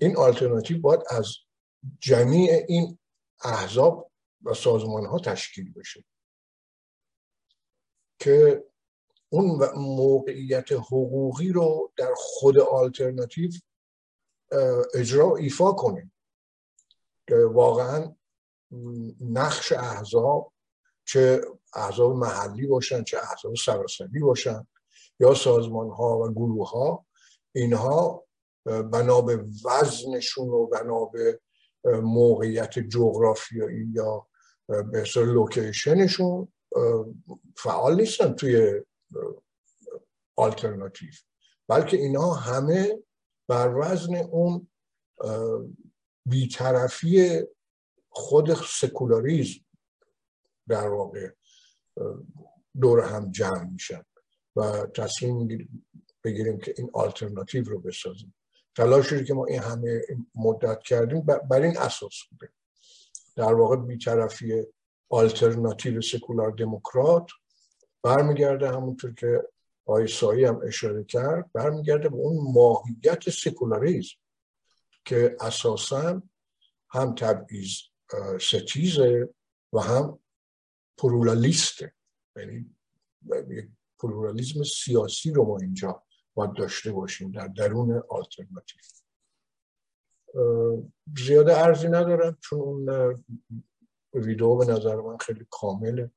این 0.00 0.16
آلترناتیو 0.16 0.80
باید 0.80 1.00
از 1.10 1.34
جمیع 2.00 2.64
این 2.68 2.98
احزاب 3.44 4.12
و 4.42 4.54
سازمان 4.54 5.06
ها 5.06 5.18
تشکیل 5.18 5.72
بشه 5.72 6.04
که 8.18 8.64
اون 9.28 9.70
موقعیت 9.76 10.72
حقوقی 10.72 11.48
رو 11.48 11.92
در 11.96 12.14
خود 12.16 12.58
آلترناتیو 12.58 13.50
اجرا 14.94 15.36
ایفا 15.36 15.72
کنیم. 15.72 16.12
که 17.28 17.36
واقعا 17.36 18.14
نقش 19.20 19.72
احزاب 19.72 20.52
چه 21.04 21.40
احزاب 21.74 22.16
محلی 22.16 22.66
باشن 22.66 23.04
چه 23.04 23.18
احزاب 23.18 23.54
سراسری 23.56 24.20
باشن 24.20 24.66
یا 25.20 25.34
سازمان 25.34 25.90
ها 25.90 26.18
و 26.18 26.32
گروه 26.32 26.70
ها 26.70 27.06
اینها 27.52 28.24
بنا 28.64 29.20
به 29.20 29.44
وزنشون 29.64 30.48
و 30.48 30.66
بنا 30.66 31.04
به 31.04 31.40
موقعیت 31.84 32.78
جغرافیایی 32.78 33.88
یا 33.92 34.26
به 34.66 35.04
لوکیشنشون 35.16 36.52
فعال 37.56 37.96
نیستن 37.96 38.32
توی 38.32 38.82
آلترناتیو 40.36 41.12
بلکه 41.68 41.96
اینها 41.96 42.34
همه 42.34 43.02
بر 43.48 43.74
وزن 43.76 44.16
اون 44.16 44.68
بیطرفی 46.26 47.40
خود 48.08 48.54
سکولاریزم 48.54 49.60
در 50.68 50.88
واقع 50.88 51.30
دور 52.80 53.00
هم 53.00 53.30
جمع 53.30 53.64
میشن 53.64 54.04
و 54.56 54.86
تصمیم 54.94 55.68
بگیریم 56.24 56.58
که 56.58 56.74
این 56.76 56.90
آلترناتیو 56.94 57.64
رو 57.64 57.80
بسازیم. 57.80 58.34
تلاشی 58.76 59.24
که 59.24 59.34
ما 59.34 59.44
این 59.44 59.60
همه 59.60 60.00
مدت 60.34 60.82
کردیم 60.82 61.20
بر 61.20 61.62
این 61.62 61.78
اساس 61.78 62.14
بوده. 62.30 62.52
در 63.36 63.54
واقع 63.54 63.76
بیطرفی 63.76 64.64
آلترناتیو 65.08 66.00
سکولار 66.00 66.50
دموکرات 66.50 67.30
برمیگرده 68.02 68.68
همونطور 68.68 69.14
که 69.14 69.42
آقای 69.88 70.06
سایی 70.06 70.44
هم 70.44 70.60
اشاره 70.66 71.04
کرد 71.04 71.52
برمیگرده 71.52 72.08
به 72.08 72.16
اون 72.16 72.52
ماهیت 72.52 73.30
سکولاریزم 73.30 74.16
که 75.04 75.36
اساسا 75.40 76.22
هم 76.90 77.14
تبعیض 77.14 77.76
ستیزه 78.40 79.34
و 79.72 79.80
هم 79.80 80.18
پلورالیسته 80.98 81.94
یعنی 82.36 82.76
پلورالیزم 83.98 84.62
سیاسی 84.62 85.30
رو 85.32 85.44
ما 85.44 85.58
اینجا 85.58 86.02
باید 86.34 86.52
داشته 86.52 86.92
باشیم 86.92 87.30
در 87.30 87.48
درون 87.48 88.02
آلترناتیو. 88.08 88.80
زیاده 91.16 91.58
عرضی 91.58 91.88
ندارم 91.88 92.38
چون 92.40 92.58
اون 92.58 93.24
ویدیو 94.14 94.56
به 94.56 94.64
نظر 94.64 94.96
من 94.96 95.16
خیلی 95.16 95.46
کامله 95.50 96.10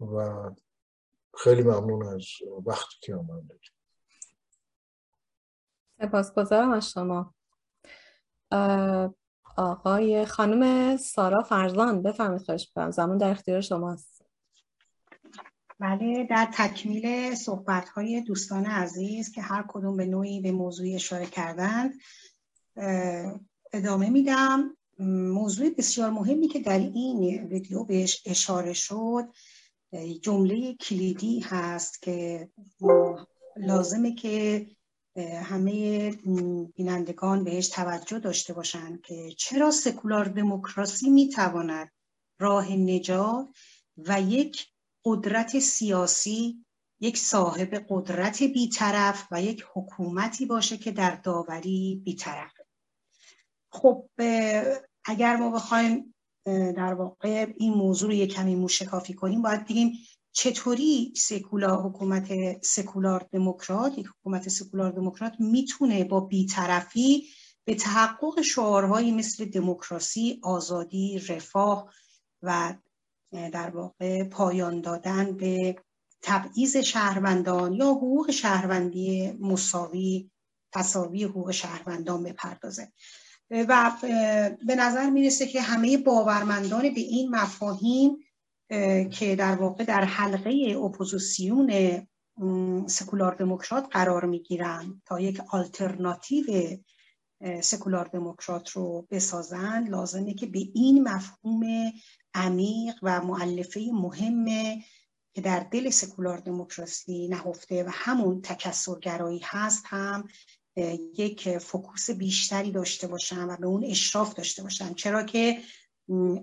و 0.00 0.50
خیلی 1.36 1.62
ممنون 1.62 2.06
از 2.06 2.26
وقتی 2.66 2.96
که 3.00 3.14
آمدید. 3.14 3.60
سپاس 5.98 6.26
سپاسگزارم 6.26 6.70
از 6.70 6.90
شما. 6.90 7.34
آقای 9.56 10.26
خانم 10.26 10.96
سارا 10.96 11.42
فرزان 11.42 12.02
بفرمید 12.02 12.42
خواهش 12.42 12.72
برم 12.76 12.90
زمان 12.90 13.18
در 13.18 13.30
اختیار 13.30 13.60
شماست. 13.60 14.24
بله 15.80 16.26
در 16.30 16.48
تکمیل 16.54 17.34
صحبت 17.34 17.88
های 17.88 18.20
دوستان 18.20 18.66
عزیز 18.66 19.32
که 19.32 19.42
هر 19.42 19.64
کدوم 19.68 19.96
به 19.96 20.06
نوعی 20.06 20.40
به 20.40 20.52
موضوعی 20.52 20.94
اشاره 20.94 21.26
کردند 21.26 21.94
ادامه 23.72 24.10
میدم. 24.10 24.76
موضوع 24.98 25.70
بسیار 25.70 26.10
مهمی 26.10 26.48
که 26.48 26.60
در 26.60 26.78
این 26.78 27.44
ویدیو 27.44 27.84
بهش 27.84 28.22
اشاره 28.26 28.72
شد 28.72 29.24
جمله 30.22 30.74
کلیدی 30.74 31.40
هست 31.40 32.02
که 32.02 32.48
لازمه 33.56 34.14
که 34.14 34.66
همه 35.44 36.10
بینندگان 36.76 37.44
بهش 37.44 37.68
توجه 37.68 38.18
داشته 38.18 38.52
باشند 38.52 39.00
که 39.02 39.32
چرا 39.38 39.70
سکولار 39.70 40.24
دموکراسی 40.24 41.10
می‌تواند 41.10 41.90
راه 42.38 42.72
نجات 42.72 43.48
و 43.98 44.20
یک 44.20 44.66
قدرت 45.04 45.58
سیاسی 45.58 46.64
یک 47.00 47.18
صاحب 47.18 47.86
قدرت 47.88 48.42
بیطرف 48.42 49.26
و 49.30 49.42
یک 49.42 49.64
حکومتی 49.74 50.46
باشه 50.46 50.76
که 50.76 50.92
در 50.92 51.14
داوری 51.14 52.02
بیطرفه. 52.04 52.66
خب 53.72 54.10
اگر 55.04 55.36
ما 55.36 55.50
بخوایم 55.50 56.13
در 56.46 56.94
واقع 56.94 57.52
این 57.56 57.74
موضوع 57.74 58.08
رو 58.08 58.14
یک 58.14 58.34
کمی 58.34 58.54
موشکافی 58.54 59.14
کنیم. 59.14 59.42
باید 59.42 59.64
بگیم 59.64 59.92
چطوری 60.32 61.12
سکولار 61.16 61.82
حکومت 61.82 62.32
سکولار 62.64 63.28
دموکرات 63.32 63.98
یک 63.98 64.06
حکومت 64.06 64.48
سکولار 64.48 64.90
دموکرات 64.92 65.32
می‌تونه 65.38 66.04
با 66.04 66.20
بیطرفی 66.20 67.28
به 67.64 67.74
تحقق 67.74 68.40
شعارهایی 68.40 69.12
مثل 69.12 69.44
دموکراسی، 69.44 70.40
آزادی، 70.42 71.18
رفاه 71.18 71.90
و 72.42 72.74
در 73.32 73.70
واقع 73.70 74.24
پایان 74.24 74.80
دادن 74.80 75.36
به 75.36 75.76
تبعیض 76.22 76.76
شهروندان 76.76 77.72
یا 77.72 77.90
حقوق 77.90 78.30
شهروندی 78.30 79.32
مساوی 79.32 80.30
تصاوی 80.72 81.24
حقوق 81.24 81.50
شهروندان 81.50 82.22
بپردازه. 82.22 82.92
و 83.50 83.92
به 84.66 84.74
نظر 84.76 85.10
می‌رسه 85.10 85.46
که 85.46 85.62
همه 85.62 85.96
باورمندان 85.98 86.82
به 86.82 87.00
این 87.00 87.30
مفاهیم 87.30 88.16
که 89.10 89.36
در 89.38 89.54
واقع 89.54 89.84
در 89.84 90.04
حلقه 90.04 90.76
اپوزیسیون 90.84 91.72
سکولار 92.86 93.34
دموکرات 93.34 93.86
قرار 93.90 94.24
می‌گیرن 94.24 95.02
تا 95.06 95.20
یک 95.20 95.40
آلترناتیو 95.50 96.76
سکولار 97.60 98.04
دموکرات 98.12 98.70
رو 98.70 99.06
بسازن 99.10 99.88
لازمه 99.88 100.34
که 100.34 100.46
به 100.46 100.58
این 100.74 101.08
مفهوم 101.08 101.92
عمیق 102.34 102.94
و 103.02 103.20
مؤلفه 103.20 103.80
مهم 103.92 104.44
که 105.34 105.40
در 105.40 105.60
دل 105.60 105.90
سکولار 105.90 106.38
دموکراسی 106.38 107.28
نهفته 107.28 107.84
و 107.84 107.90
همون 107.92 108.42
تکثرگرایی 108.42 109.40
هست 109.44 109.82
هم 109.86 110.28
یک 111.18 111.58
focus 111.58 112.10
بیشتری 112.10 112.70
داشته 112.70 113.06
باشن 113.06 113.44
و 113.44 113.56
به 113.56 113.66
اون 113.66 113.84
اشراف 113.84 114.34
داشته 114.34 114.62
باشن. 114.62 114.94
چرا 114.94 115.22
که 115.22 115.60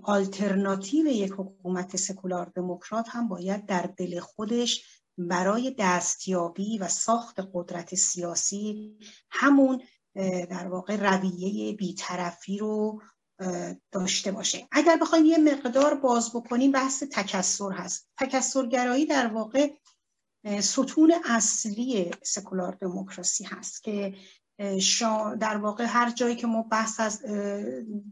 آلترناتیو 0.02 1.06
یک 1.06 1.32
حکومت 1.32 1.96
سکولار 1.96 2.52
دموکرات 2.56 3.06
هم 3.08 3.28
باید 3.28 3.66
در 3.66 3.90
دل 3.96 4.20
خودش 4.20 4.84
برای 5.18 5.74
دستیابی 5.78 6.78
و 6.78 6.88
ساخت 6.88 7.40
قدرت 7.54 7.94
سیاسی 7.94 8.98
همون 9.30 9.82
در 10.50 10.68
واقع 10.68 10.96
رویه 10.96 11.72
بیطرفی 11.72 12.58
رو 12.58 13.02
داشته 13.92 14.32
باشه. 14.32 14.68
اگر 14.72 14.96
بخوایم 14.96 15.24
یه 15.24 15.38
مقدار 15.38 15.94
باز 15.94 16.30
بکنیم 16.34 16.72
بحث 16.72 17.02
تکسر 17.02 17.70
هست. 17.72 18.08
تکسرگرایی 18.18 19.06
در 19.06 19.26
واقع 19.26 19.72
ستون 20.60 21.14
اصلی 21.24 22.10
سکولار 22.22 22.76
دموکراسی 22.80 23.44
هست 23.44 23.82
که 23.82 24.14
در 25.40 25.56
واقع 25.56 25.84
هر 25.84 26.10
جایی 26.10 26.36
که 26.36 26.46
ما 26.46 26.62
بحث 26.62 27.00
از 27.00 27.22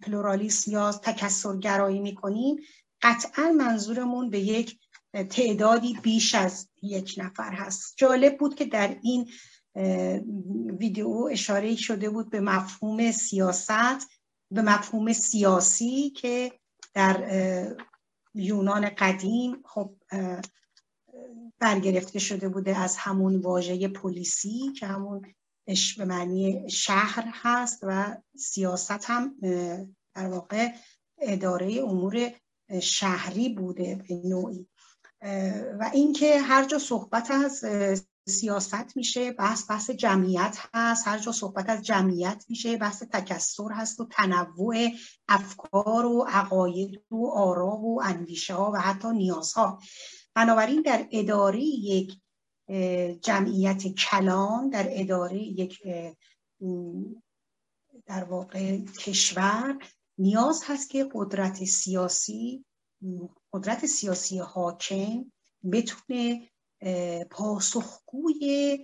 پلورالیسم 0.03 0.71
یا 0.71 0.93
تکسرگرایی 0.93 2.01
می‌کنیم 2.01 2.57
قطعا 3.03 3.53
منظورمون 3.53 4.31
به 4.31 4.40
یک 4.40 4.79
تعدادی 5.31 5.99
بیش 6.03 6.35
از 6.35 6.69
یک 6.83 7.14
نفر 7.19 7.53
هست. 7.53 7.95
جالب 7.97 8.38
بود 8.38 8.55
که 8.55 8.64
در 8.64 8.97
این 9.03 9.31
ویدیو 10.79 11.29
اشاره 11.31 11.77
شده 11.77 12.11
بود 12.11 12.31
به 12.31 12.40
مفهوم 12.40 13.12
سیاست 13.12 14.09
به 14.51 14.62
مفهوم 14.62 15.12
سیاسی 15.12 16.11
که 16.11 16.53
در 16.95 17.25
یونان 18.35 18.90
قدیم 18.99 19.62
خب 19.64 19.97
برگرفته 21.59 22.19
شده 22.19 22.49
بوده 22.49 22.79
از 22.79 22.97
همون 22.97 23.37
واژه 23.37 23.89
پلیسی 23.89 24.73
که 24.73 24.87
همون 24.87 25.35
به 25.99 26.05
معنی 26.05 26.71
شهر 26.71 27.25
هست 27.33 27.79
و 27.83 28.17
سیاست 28.37 29.05
هم 29.05 29.35
در 30.15 30.27
واقع 30.27 30.69
اداره 31.19 31.83
امور 31.89 32.33
شهری 32.83 33.49
بوده 33.49 33.95
به 34.09 34.15
نوعی. 34.25 34.67
و 35.81 35.91
اینکه 35.93 36.39
هر 36.39 36.65
جا 36.65 36.79
صحبت 36.79 37.31
از 37.31 37.65
سیاست 38.29 38.97
میشه 38.97 39.33
بحث 39.33 39.71
بحث 39.71 39.91
جمعیت 39.91 40.59
هست 40.75 41.09
هر 41.09 41.19
جا 41.19 41.33
صحبت 41.33 41.69
از 41.69 41.83
جمعیت 41.83 42.45
میشه 42.49 42.77
بحث 42.77 43.03
تکسر 43.03 43.73
هست 43.73 44.01
و 44.01 44.09
تنوع 44.11 44.89
افکار 45.29 46.07
و 46.07 46.27
عقاید 46.29 47.01
و 47.11 47.27
آرا 47.27 47.77
و 47.77 48.03
اندیشه 48.03 48.55
ها 48.55 48.71
و 48.75 48.77
حتی 48.81 49.09
نیازها. 49.09 49.79
بنابراین 50.35 50.83
در 50.83 51.09
اداره 51.11 51.61
یک 51.62 52.21
جمعیت 53.23 53.88
کلان 53.88 54.69
در 54.69 54.88
اداره 54.90 55.38
یک 55.38 55.83
در 58.07 58.25
واقع 58.25 58.79
کشور 58.79 59.79
نیاز 60.19 60.62
هست 60.66 60.90
که 60.90 61.09
قدرت 61.14 61.64
سیاسی 61.64 62.64
قدرت 63.53 63.87
سیاسی 63.87 64.38
حاکم 64.38 65.25
بتونه 65.73 66.49
پاسخگوی 67.31 68.79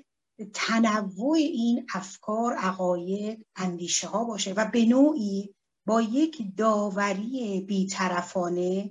تنوع 0.55 1.37
این 1.37 1.87
افکار 1.95 2.53
عقاید 2.53 3.47
اندیشه 3.57 4.09
ها 4.09 4.25
باشه 4.25 4.53
و 4.53 4.71
به 4.71 4.85
نوعی 4.85 5.55
با 5.87 6.03
یک 6.03 6.43
داوری 6.57 7.61
بیطرفانه 7.61 8.91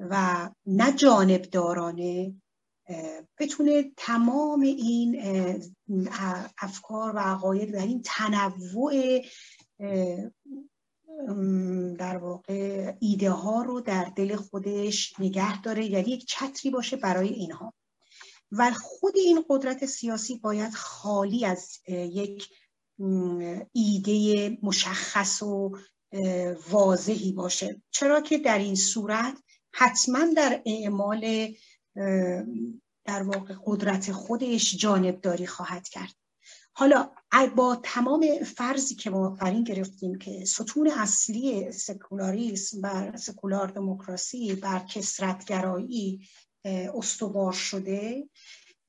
و 0.00 0.48
نه 0.66 0.92
جانبدارانه 0.92 2.34
بتونه 3.38 3.92
تمام 3.96 4.60
این 4.60 5.20
افکار 6.62 7.16
و 7.16 7.18
عقاید 7.18 7.74
و 7.74 7.78
این 7.78 8.02
تنوع 8.04 9.20
در 11.98 12.16
واقع 12.16 12.92
ایده 13.00 13.30
ها 13.30 13.62
رو 13.62 13.80
در 13.80 14.12
دل 14.16 14.36
خودش 14.36 15.20
نگه 15.20 15.62
داره 15.62 15.86
یعنی 15.86 16.10
یک 16.10 16.26
چتری 16.28 16.70
باشه 16.70 16.96
برای 16.96 17.28
اینها. 17.28 17.74
و 18.52 18.70
خود 18.70 19.16
این 19.16 19.44
قدرت 19.48 19.86
سیاسی 19.86 20.36
باید 20.38 20.74
خالی 20.74 21.44
از 21.44 21.78
یک 21.88 22.48
ایده 23.72 24.58
مشخص 24.62 25.42
و 25.42 25.76
واضحی 26.70 27.32
باشه. 27.32 27.82
چرا 27.90 28.20
که 28.20 28.38
در 28.38 28.58
این 28.58 28.74
صورت 28.74 29.42
حتما 29.72 30.24
در 30.36 30.62
اعمال 30.66 31.54
در 33.04 33.22
واقع 33.22 33.54
قدرت 33.64 34.12
خودش 34.12 34.76
جانبداری 34.76 35.46
خواهد 35.46 35.88
کرد. 35.88 36.14
حالا 36.72 37.10
با 37.56 37.80
تمام 37.82 38.26
فرضی 38.56 38.94
که 38.94 39.10
ما 39.10 39.30
بر 39.30 39.50
این 39.50 39.64
گرفتیم 39.64 40.18
که 40.18 40.44
ستون 40.44 40.90
اصلی 40.90 41.72
سکولاریسم 41.72 42.80
بر 42.80 43.16
سکولار 43.16 43.68
دموکراسی 43.68 44.54
بر 44.54 44.78
کسرتگرایی 44.78 46.28
استوار 46.94 47.52
شده 47.52 48.28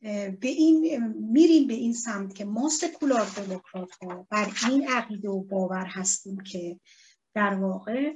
به 0.01 0.47
این 0.47 1.03
میریم 1.13 1.67
به 1.67 1.73
این 1.73 1.93
سمت 1.93 2.35
که 2.35 2.45
ما 2.45 2.69
سکولار 2.69 3.27
دموکرات 3.37 3.91
ها 3.91 4.27
بر 4.29 4.51
این 4.69 4.87
عقیده 4.87 5.29
و 5.29 5.43
باور 5.43 5.85
هستیم 5.85 6.39
که 6.39 6.79
در 7.35 7.53
واقع 7.53 8.13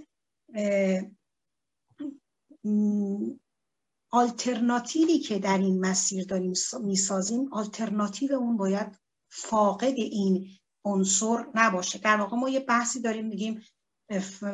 آلترناتیوی 4.11 5.19
که 5.19 5.39
در 5.39 5.57
این 5.57 5.85
مسیر 5.85 6.25
داریم 6.25 6.53
می‌سازیم 6.83 7.53
آلترناتیو 7.53 8.33
اون 8.33 8.57
باید 8.57 8.99
فاقد 9.29 9.93
این 9.97 10.47
عنصر 10.85 11.45
نباشه. 11.55 11.99
در 11.99 12.17
واقع 12.17 12.37
ما 12.37 12.49
یه 12.49 12.59
بحثی 12.59 13.01
داریم 13.01 13.27
میگیم 13.27 13.61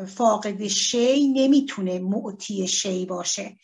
فاقد 0.07 0.67
شی 0.67 1.27
نمی‌تونه 1.27 1.99
معطی 1.99 2.67
شی 2.67 3.05
باشه. 3.05 3.57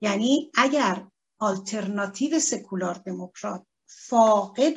یعنی 0.00 0.50
اگر 0.54 1.06
آلترناتیو 1.38 2.38
سکولار 2.38 2.94
دموکرات 2.94 3.66
فاقد 3.86 4.74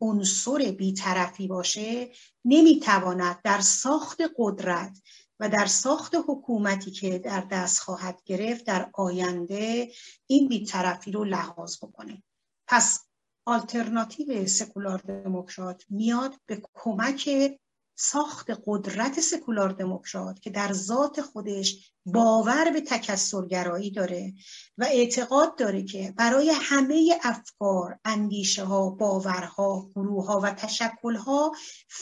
عنصر 0.00 0.70
بیطرفی 0.78 1.48
باشه 1.48 2.12
نمی‌تواند 2.44 3.40
در 3.44 3.60
ساخت 3.60 4.20
قدرت 4.36 4.98
و 5.40 5.48
در 5.48 5.66
ساخت 5.66 6.14
حکومتی 6.28 6.90
که 6.90 7.18
در 7.18 7.40
دست 7.40 7.80
خواهد 7.80 8.22
گرفت 8.24 8.64
در 8.66 8.90
آینده 8.92 9.92
این 10.26 10.48
بیطرفی 10.48 11.12
رو 11.12 11.24
لحاظ 11.24 11.76
بکنه. 11.84 12.22
پس 12.68 13.08
آلترناتیو 13.46 14.46
سکولار 14.46 14.98
دموکرات 14.98 15.84
میاد 15.90 16.34
به 16.46 16.62
کمک 16.74 17.28
ساخت 18.00 18.46
قدرت 18.66 19.20
سکولار 19.20 19.70
دموکرات 19.72 20.40
که 20.40 20.50
در 20.50 20.72
ذات 20.72 21.20
خودش 21.20 21.92
باور 22.06 22.70
به 22.70 22.80
تکسرگرایی 22.80 23.90
داره 23.90 24.34
و 24.78 24.84
اعتقاد 24.84 25.58
داره 25.58 25.82
که 25.82 26.14
برای 26.16 26.50
همه 26.54 27.18
افکار، 27.22 27.98
اندیشه 28.04 28.64
ها، 28.64 28.90
باورها، 28.90 29.90
گروه 29.94 30.26
ها 30.26 30.40
و 30.40 30.50
تشکل 30.50 31.16
ها 31.16 31.52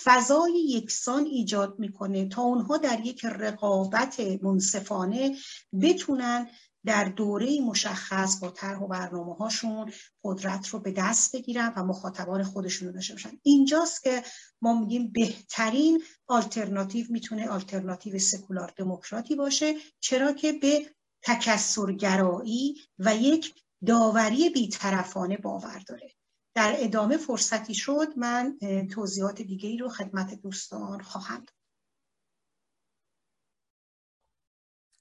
فضای 0.05 0.65
یکسان 0.69 1.25
ایجاد 1.25 1.79
می‌کنه 1.79 2.29
تا 2.29 2.43
اونها 2.43 2.77
در 2.77 3.01
یک 3.01 3.25
رقابت 3.25 4.21
منصفانه 4.43 5.37
بتونن 5.81 6.49
در 6.87 7.05
دوره 7.05 7.61
مشخص 7.61 8.41
با 8.41 8.51
طرح 8.51 8.79
و 8.79 8.87
برنامه 8.87 9.35
هاشون 9.35 9.93
قدرت 10.25 10.69
رو 10.69 10.79
به 10.79 10.93
دست 10.93 11.37
بگیرن 11.37 11.73
و 11.77 11.85
مخاطبان 11.85 12.43
خودشون 12.43 12.89
رو 12.89 12.95
داشته 12.95 13.15
باشن. 13.15 13.39
اینجاست 13.43 14.03
که 14.03 14.23
ما 14.63 14.81
میگیم 14.81 15.13
بهترین 15.13 16.03
آلترناتیو 16.27 17.07
می‌تونه 17.11 17.49
آلترناتیو 17.49 18.19
سکولار 18.19 18.73
دموکراتی 18.77 19.35
باشه. 19.37 19.75
چرا 20.01 20.33
که 20.33 20.53
به 20.53 20.91
تکسرگرایی 21.23 22.81
و 22.99 23.17
یک 23.17 23.55
داوری 23.87 24.51
بیطرفانه 24.51 25.37
باور 25.37 25.83
داره. 25.87 26.13
در 26.55 26.75
ادامه 26.79 27.17
فرصتی 27.17 27.75
شد 27.75 28.07
من 28.17 28.59
توضیحات 28.93 29.43
دیگه 29.43 29.69
ای 29.69 29.79
رو 29.79 29.89
خدمت 29.89 30.35
دوستان 30.35 31.03
خواهم 31.03 31.39
داد. 31.39 31.57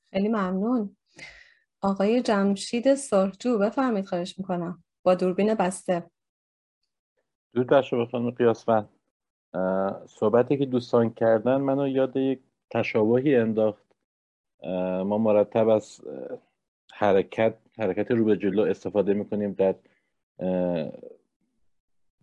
خیلی 0.09 0.27
ممنون. 0.27 0.97
آقای 1.85 2.21
جمشید 2.21 2.95
سرجو 2.95 3.57
بفرمید 3.57 4.05
خواهش 4.05 4.39
می‌کنم. 4.39 4.83
با 5.03 5.15
دوربین 5.15 5.53
بسته. 5.53 6.03
درود 7.53 7.67
بر 7.67 7.81
شما 7.81 8.05
خانم 8.05 8.31
قیاسفند 8.31 8.89
صحبتی 10.07 10.57
که 10.57 10.65
دوستان 10.65 11.09
کردن 11.09 11.57
منو 11.57 11.87
یاد 11.87 12.17
یک 12.17 12.39
تشابهی 12.69 13.35
انداخت. 13.35 13.83
ما 15.05 15.17
مرتب 15.17 15.69
از 15.69 16.01
حرکت 16.93 17.55
حرکت 17.77 18.11
رو 18.11 18.25
به 18.25 18.37
جلو 18.37 18.61
استفاده 18.61 19.13
می‌کنیم 19.13 19.53
در 19.53 19.75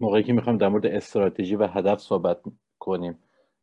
موقعی 0.01 0.23
که 0.23 0.33
می‌خوایم 0.33 0.59
در 0.59 0.69
مورد 0.69 0.87
استراتژی 0.87 1.57
و 1.57 1.67
هدف 1.67 2.01
صحبت 2.01 2.41
کنیم. 2.79 3.19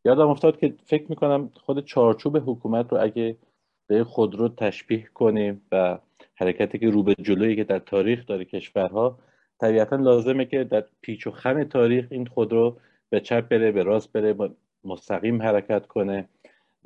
یادم 0.06 0.28
افتاد 0.30 0.58
که 0.58 0.76
فکر 0.86 1.06
می‌کنم 1.10 1.52
خود 1.56 1.86
چارچوب 1.86 2.38
حکومت 2.38 2.94
رو 2.94 3.02
اگه 3.02 3.38
به 3.90 4.04
خودرو 4.04 4.50
تشبیه 4.50 5.08
کنیم 5.14 5.62
و 5.72 6.00
حرکتی 6.36 6.80
که 6.80 6.90
رو 6.90 7.04
به 7.04 7.16
جلویی 7.16 7.56
که 7.56 7.64
در 7.64 7.80
تاریخ 7.80 8.26
داره 8.26 8.46
کشورها 8.46 9.20
طبیعتا 9.60 9.96
لازمه 9.96 10.46
که 10.46 10.64
در 10.64 10.86
پیچ 11.02 11.28
و 11.28 11.32
خم 11.32 11.64
تاریخ 11.64 12.08
این 12.12 12.26
خودرو 12.26 12.78
به 13.10 13.20
چپ 13.20 13.48
بره 13.48 13.72
به 13.72 13.84
راست 13.84 14.12
بره 14.12 14.36
مستقیم 14.84 15.42
حرکت 15.42 15.88
کنه 15.88 16.30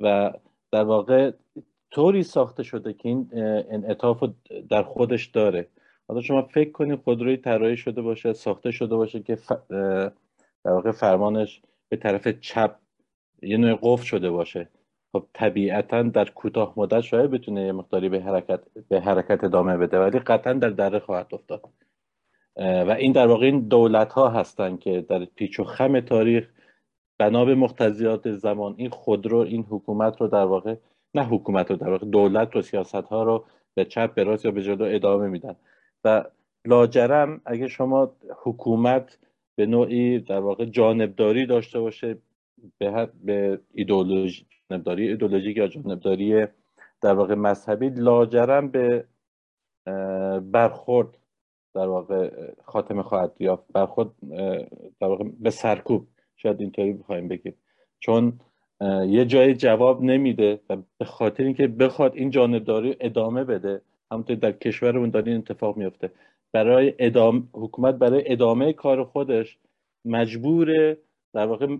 و 0.00 0.32
در 0.72 0.84
واقع 0.84 1.32
طوری 1.90 2.22
ساخته 2.22 2.62
شده 2.62 2.92
که 2.92 3.08
این 3.08 3.30
انعطاف 3.70 4.24
در 4.70 4.82
خودش 4.82 5.26
داره. 5.26 5.68
حالا 6.08 6.20
شما 6.20 6.42
فکر 6.42 6.70
کنید 6.70 7.00
خودروی 7.00 7.36
طراحی 7.36 7.76
شده 7.76 8.02
باشه 8.02 8.32
ساخته 8.32 8.70
شده 8.70 8.96
باشه 8.96 9.20
که 9.20 9.38
در 10.64 10.72
واقع 10.72 10.90
فرمانش 10.90 11.62
به 11.88 11.96
طرف 11.96 12.28
چپ 12.28 12.76
یه 13.42 13.56
نوع 13.56 13.78
قفل 13.82 14.04
شده 14.04 14.30
باشه. 14.30 14.68
خب 15.14 15.26
طبیعتا 15.32 16.02
در 16.02 16.24
کوتاه 16.24 16.74
مدت 16.76 17.00
شاید 17.00 17.30
بتونه 17.30 17.62
یه 17.66 17.72
مقداری 17.72 18.08
به 18.08 18.20
حرکت 18.20 18.60
به 18.88 19.00
حرکت 19.00 19.44
ادامه 19.44 19.76
بده 19.76 19.98
ولی 19.98 20.18
قطعا 20.18 20.52
در 20.52 20.68
دره 20.68 20.98
خواهد 20.98 21.26
افتاد. 21.32 21.62
و 22.56 22.96
این 22.98 23.12
در 23.12 23.26
واقع 23.26 23.46
این 23.46 23.60
دولت 23.60 24.12
ها 24.12 24.28
هستن 24.28 24.76
که 24.76 25.00
در 25.08 25.24
پیچ 25.24 25.60
و 25.60 25.64
خم 25.64 26.00
تاریخ 26.00 26.48
بنا 27.18 27.44
به 27.44 27.54
مقتضیات 27.54 28.32
زمان 28.32 28.74
این 28.78 28.90
خودرو 28.90 29.38
این 29.38 29.66
حکومت 29.70 30.20
رو 30.20 30.28
در 30.28 30.44
واقع 30.44 30.74
نه 31.14 31.24
حکومت 31.24 31.70
رو 31.70 31.76
در 31.76 31.90
واقع 31.90 32.06
دولت 32.06 32.56
و 32.56 32.62
سیاست 32.62 32.94
ها 32.94 33.22
رو 33.22 33.44
به 33.74 33.84
چپ 33.84 34.14
به 34.14 34.24
راست 34.24 34.44
یا 34.44 34.50
به 34.50 34.62
جلو 34.62 34.84
ادامه 34.94 35.28
میدن. 35.28 35.56
و 36.04 36.24
لاجرم 36.64 37.40
اگه 37.46 37.68
شما 37.68 38.12
حکومت 38.42 39.18
به 39.56 39.66
نوعی 39.66 40.18
در 40.18 40.40
واقع 40.40 40.64
جانبداری 40.64 41.46
داشته 41.46 41.80
باشه 41.80 42.18
به, 42.78 43.08
به 43.24 43.60
ایدولوژی 43.74 44.46
جانبداری 44.70 45.08
ایدولوژیک 45.08 45.56
یا 45.56 45.68
جانبداری 45.68 46.46
در 47.00 47.14
واقع 47.14 47.34
مذهبی 47.34 47.88
لاجرم 47.90 48.68
به 48.68 49.04
برخورد 50.52 51.18
در 51.74 51.86
واقع 51.86 52.52
خاتمه 52.64 53.02
خواهد 53.02 53.32
یافت. 53.38 53.64
برخورد 53.72 54.10
در 55.00 55.06
واقع 55.06 55.24
به 55.40 55.50
سرکوب. 55.50 56.08
شاید 56.36 56.60
اینطوری 56.60 56.92
بخوایم 56.92 57.28
بگیم. 57.28 57.54
چون 58.00 58.40
یه 59.06 59.24
جای 59.24 59.54
جواب 59.54 60.02
نمیده 60.02 60.60
و 60.70 60.76
به 60.98 61.04
خاطر 61.04 61.44
اینکه 61.44 61.66
بخواد 61.66 62.16
این 62.16 62.30
جانبداری 62.30 62.96
ادامه 63.00 63.44
بده 63.44 63.82
همونطور 64.10 64.36
در 64.36 64.52
کشورمون 64.52 65.10
داره 65.10 65.32
این 65.32 65.40
اتفاق 65.40 65.76
میفته. 65.76 66.10
برای 66.52 66.94
ادامه 66.98 67.42
حکومت 67.52 67.94
برای 67.94 68.32
ادامه 68.32 68.72
کار 68.72 69.04
خودش 69.04 69.58
مجبور 70.04 70.96
در 71.32 71.46
واقع 71.46 71.76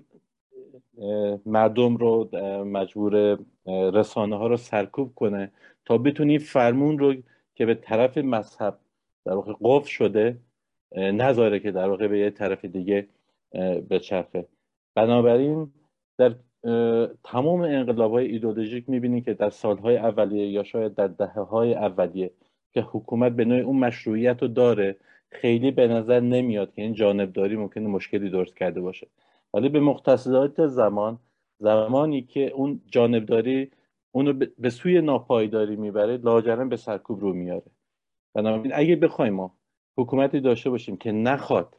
مردم 1.46 1.96
رو 1.96 2.28
مجبور 2.64 3.38
رسانه 3.66 4.36
ها 4.36 4.46
رو 4.46 4.56
سرکوب 4.56 5.14
کنه 5.14 5.52
تا 5.84 5.98
بتونی 5.98 6.38
فرمون 6.38 6.98
رو 6.98 7.14
که 7.54 7.66
به 7.66 7.74
طرف 7.74 8.18
مذهب 8.18 8.78
در 9.24 9.32
واقع 9.32 9.52
قف 9.60 9.88
شده 9.88 10.38
نذاره 10.96 11.60
که 11.60 11.70
در 11.70 11.88
واقع 11.88 12.08
به 12.08 12.18
یه 12.18 12.30
طرف 12.30 12.64
دیگه 12.64 13.08
بچرخه. 13.90 14.46
بنابراین 14.94 15.72
در 16.18 16.34
تمام 17.24 17.60
انقلاب 17.60 18.12
های 18.12 18.26
ایدولوژیک 18.26 19.24
که 19.24 19.34
در 19.34 19.50
سالهای 19.50 19.96
اولیه 19.96 20.46
یا 20.46 20.62
شاید 20.62 20.94
در 20.94 21.06
دهه 21.06 21.40
های 21.40 21.74
اولیه 21.74 22.30
که 22.72 22.80
حکومت 22.80 23.32
به 23.32 23.44
نوع 23.44 23.60
اون 23.60 23.76
مشروعیت 23.76 24.42
رو 24.42 24.48
داره 24.48 24.96
خیلی 25.30 25.70
به 25.70 25.88
نظر 25.88 26.20
نمیاد 26.20 26.74
که 26.74 26.82
این 26.82 26.94
جانبداری 26.94 27.56
ممکنه 27.56 27.88
مشکلی 27.88 28.30
درست 28.30 28.56
کرده 28.56 28.80
باشه. 28.80 29.06
ولی 29.54 29.68
به 29.68 29.80
مختصات 29.80 30.66
زمان 30.66 31.18
زمانی 31.58 32.22
که 32.22 32.50
اون 32.50 32.80
جانبداری 32.86 33.70
اونو 34.12 34.32
به 34.58 34.70
سوی 34.70 35.00
ناپایداری 35.00 35.76
می‌بره 35.76 36.16
لاجرم 36.16 36.68
به 36.68 36.76
سرکوب 36.76 37.20
رو 37.20 37.32
میاره. 37.32 37.70
بنابراین 38.34 38.72
اگه 38.74 38.96
بخوایم 38.96 39.34
ما 39.34 39.54
حکومتی 39.96 40.40
داشته 40.40 40.70
باشیم 40.70 40.96
که 40.96 41.12
نخواد 41.12 41.76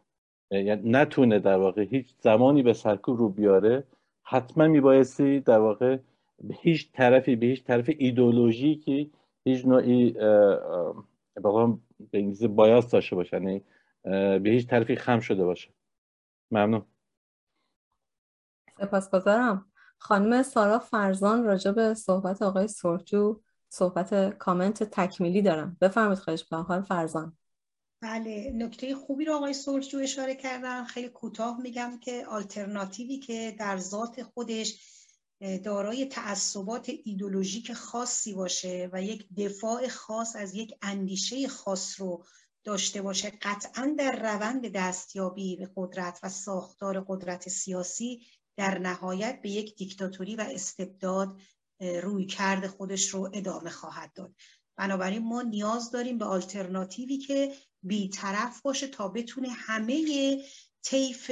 یعنی 0.52 0.90
نتونه 0.90 1.40
در 1.40 1.58
واقع 1.58 1.82
هیچ 1.82 2.14
زمانی 2.20 2.64
به 2.64 2.74
سرکوب 2.74 3.18
رو 3.18 3.30
بیاره 3.30 3.84
حتما 4.24 4.68
میبایستی 4.68 5.40
در 5.40 5.60
واقع 5.60 5.98
به 6.42 6.56
هیچ 6.62 6.92
طرفی 6.92 7.36
به 7.36 7.46
هیچ 7.46 7.64
طرف 7.64 7.90
ایدولوژیکی 7.98 9.12
هیچ 9.44 9.66
نوعی 9.66 10.12
به 10.12 11.74
انگلیسی 12.14 12.48
بایاس 12.48 12.92
داشته 12.92 13.16
باشه 13.16 13.38
یعنی 13.38 13.62
به 14.40 14.50
هیچ 14.50 14.68
طرفی 14.68 14.96
خم 14.96 15.20
شده 15.20 15.46
باشه. 15.46 15.70
ممنون. 16.52 16.86
سپاسگزارم. 18.80 19.72
خانم 19.98 20.44
سارا 20.44 20.80
فرزان 20.80 21.44
راجع 21.44 21.72
به 21.72 21.94
صحبت 21.94 22.42
آقای 22.42 22.68
سرجو 22.68 23.42
صحبت 23.70 24.38
کامنت 24.38 24.84
تکمیلی 24.84 25.42
دارم. 25.42 25.78
بفرمایید 25.82 26.20
خواهش 26.20 26.42
می‌کنم. 26.52 26.84
فرزان. 26.84 27.38
بله 28.02 28.52
نکته 28.56 28.96
خوبی 28.96 29.26
رو 29.26 29.36
آقای 29.36 29.54
سرجو 29.54 29.98
اشاره 29.98 30.36
کردن. 30.36 30.84
خیلی 30.84 31.10
کوتاه 31.10 31.62
میگم 31.62 32.00
که 32.02 32.26
آلترناتیوی 32.26 33.18
که 33.18 33.56
در 33.60 33.78
ذات 33.78 34.24
خودش 34.24 34.96
دارای 35.64 36.06
تعصبات 36.06 36.92
ایدولوژیک 37.04 37.74
خاصی 37.74 38.34
باشه 38.34 38.90
و 38.94 39.02
یک 39.02 39.28
دفاع 39.38 39.88
خاص 39.88 40.36
از 40.36 40.56
یک 40.56 40.74
اندیشه 40.82 41.48
خاص 41.48 42.02
رو 42.02 42.26
داشته 42.64 43.02
باشه 43.02 43.32
قطعا 43.42 43.96
در 43.98 44.12
روند 44.12 44.72
دستیابی 44.72 45.56
به 45.56 45.70
قدرت 45.76 46.20
و 46.24 46.30
ساختار 46.30 47.06
قدرت 47.08 47.50
سیاسی 47.50 48.22
در 48.58 48.80
نهایت 48.80 49.41
به 49.41 49.50
یک 49.50 49.76
دیکتاتوری 49.76 50.36
و 50.36 50.46
استبداد 50.52 51.39
روی 51.80 52.26
کرد 52.26 52.68
خودش 52.68 53.10
رو 53.10 53.30
ادامه 53.34 53.70
خواهد 53.70 54.13
داد. 54.13 54.36
بنابراین 54.76 55.24
ما 55.24 55.41
نیاز 55.41 55.91
داریم 55.91 56.18
به 56.18 56.26
آلترناتیوی 56.26 57.18
که 57.18 57.54
بیطرف 57.84 58.62
باشه 58.62 58.88
تا 58.88 59.08
بتونه 59.08 59.50
همه 59.50 60.38
طیف 60.84 61.32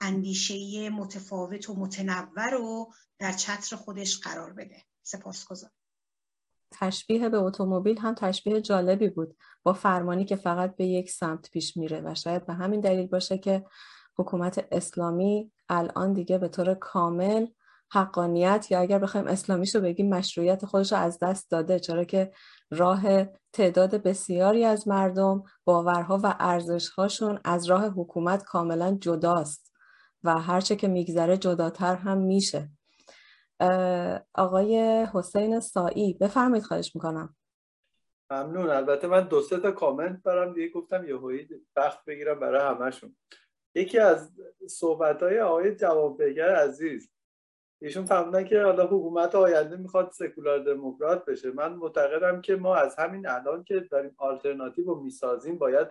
اندیشه 0.00 0.90
متفاوت 0.90 1.70
و 1.70 1.74
متنوع 1.74 2.50
رو 2.50 2.92
در 3.18 3.32
چتر 3.32 3.76
خودش 3.76 4.18
قرار 4.18 4.52
بده. 4.52 4.82
سپاسگزارم. 5.02 5.72
تشبیه 6.72 7.28
به 7.28 7.36
اتومبیل 7.36 7.98
هم 7.98 8.14
تشبیه 8.14 8.60
جالبی 8.60 9.08
بود. 9.08 9.36
با 9.62 9.72
فرمانی 9.72 10.24
که 10.24 10.36
فقط 10.36 10.76
به 10.76 10.86
یک 10.86 11.10
سمت 11.10 11.50
پیش 11.50 11.76
میره 11.76 12.00
و 12.00 12.14
شاید 12.14 12.46
به 12.46 12.52
همین 12.52 12.80
دلیل 12.80 13.06
باشه 13.06 13.38
که 13.38 13.64
حکومت 14.16 14.66
اسلامی 14.72 15.52
الان 15.70 16.12
دیگه 16.12 16.38
به 16.38 16.48
طور 16.48 16.74
کامل 16.74 17.46
حقانیت 17.92 18.66
یا 18.70 18.80
اگر 18.80 18.98
بخوایم 18.98 19.26
اسلامیش 19.26 19.74
رو 19.74 19.80
بگیم 19.80 20.14
مشروعیت 20.14 20.66
خودش 20.66 20.92
رو 20.92 20.98
از 20.98 21.18
دست 21.22 21.50
داده 21.50 21.78
چرا 21.78 22.04
که 22.04 22.32
راه 22.70 23.24
تعداد 23.52 23.94
بسیاری 23.94 24.64
از 24.64 24.88
مردم 24.88 25.42
باورها 25.64 26.20
و 26.22 26.36
ارزشهاشون 26.40 27.40
از 27.44 27.66
راه 27.66 27.86
حکومت 27.86 28.44
کاملا 28.44 28.98
جداست 29.00 29.72
و 30.24 30.38
هرچه 30.38 30.76
که 30.76 30.88
میگذره 30.88 31.36
جداتر 31.36 31.94
هم 31.94 32.18
میشه. 32.18 32.70
آقای 34.34 35.06
حسین 35.14 35.60
سایی 35.60 36.14
بفرمایید 36.14 36.64
خواهش 36.64 36.94
می‌کنم. 36.94 37.36
ممنون. 38.30 38.70
البته 38.70 39.06
من 39.06 39.28
دو 39.28 39.40
سه 39.40 39.58
تا 39.58 39.70
کامنت 39.70 40.22
برام 40.22 40.54
دیگه 40.54 40.68
گفتم 40.68 41.08
یه 41.08 41.18
وقت 41.76 42.04
بگیرم 42.04 42.40
برای 42.40 42.74
همشون 42.74 43.16
یکی 43.74 43.98
از 43.98 44.30
صحبت 44.68 45.22
های 45.22 45.40
آقای 45.40 45.74
جوابدگر 45.74 46.54
عزیز. 46.54 47.10
ایشون 47.82 48.04
فهمیدن 48.04 48.44
که 48.44 48.62
حالا 48.62 48.86
حکومت 48.86 49.34
آینده 49.34 49.76
می‌خواد 49.76 50.10
سکولار 50.12 50.58
دموکرات 50.58 51.24
بشه. 51.24 51.50
من 51.50 51.72
معتقدم 51.72 52.40
که 52.40 52.56
ما 52.56 52.76
از 52.76 52.96
همین 52.96 53.26
الان 53.28 53.64
که 53.64 53.80
داریم 53.80 54.14
آلترناتیو 54.18 54.86
رو 54.86 55.02
می‌سازیم 55.02 55.58
باید 55.58 55.88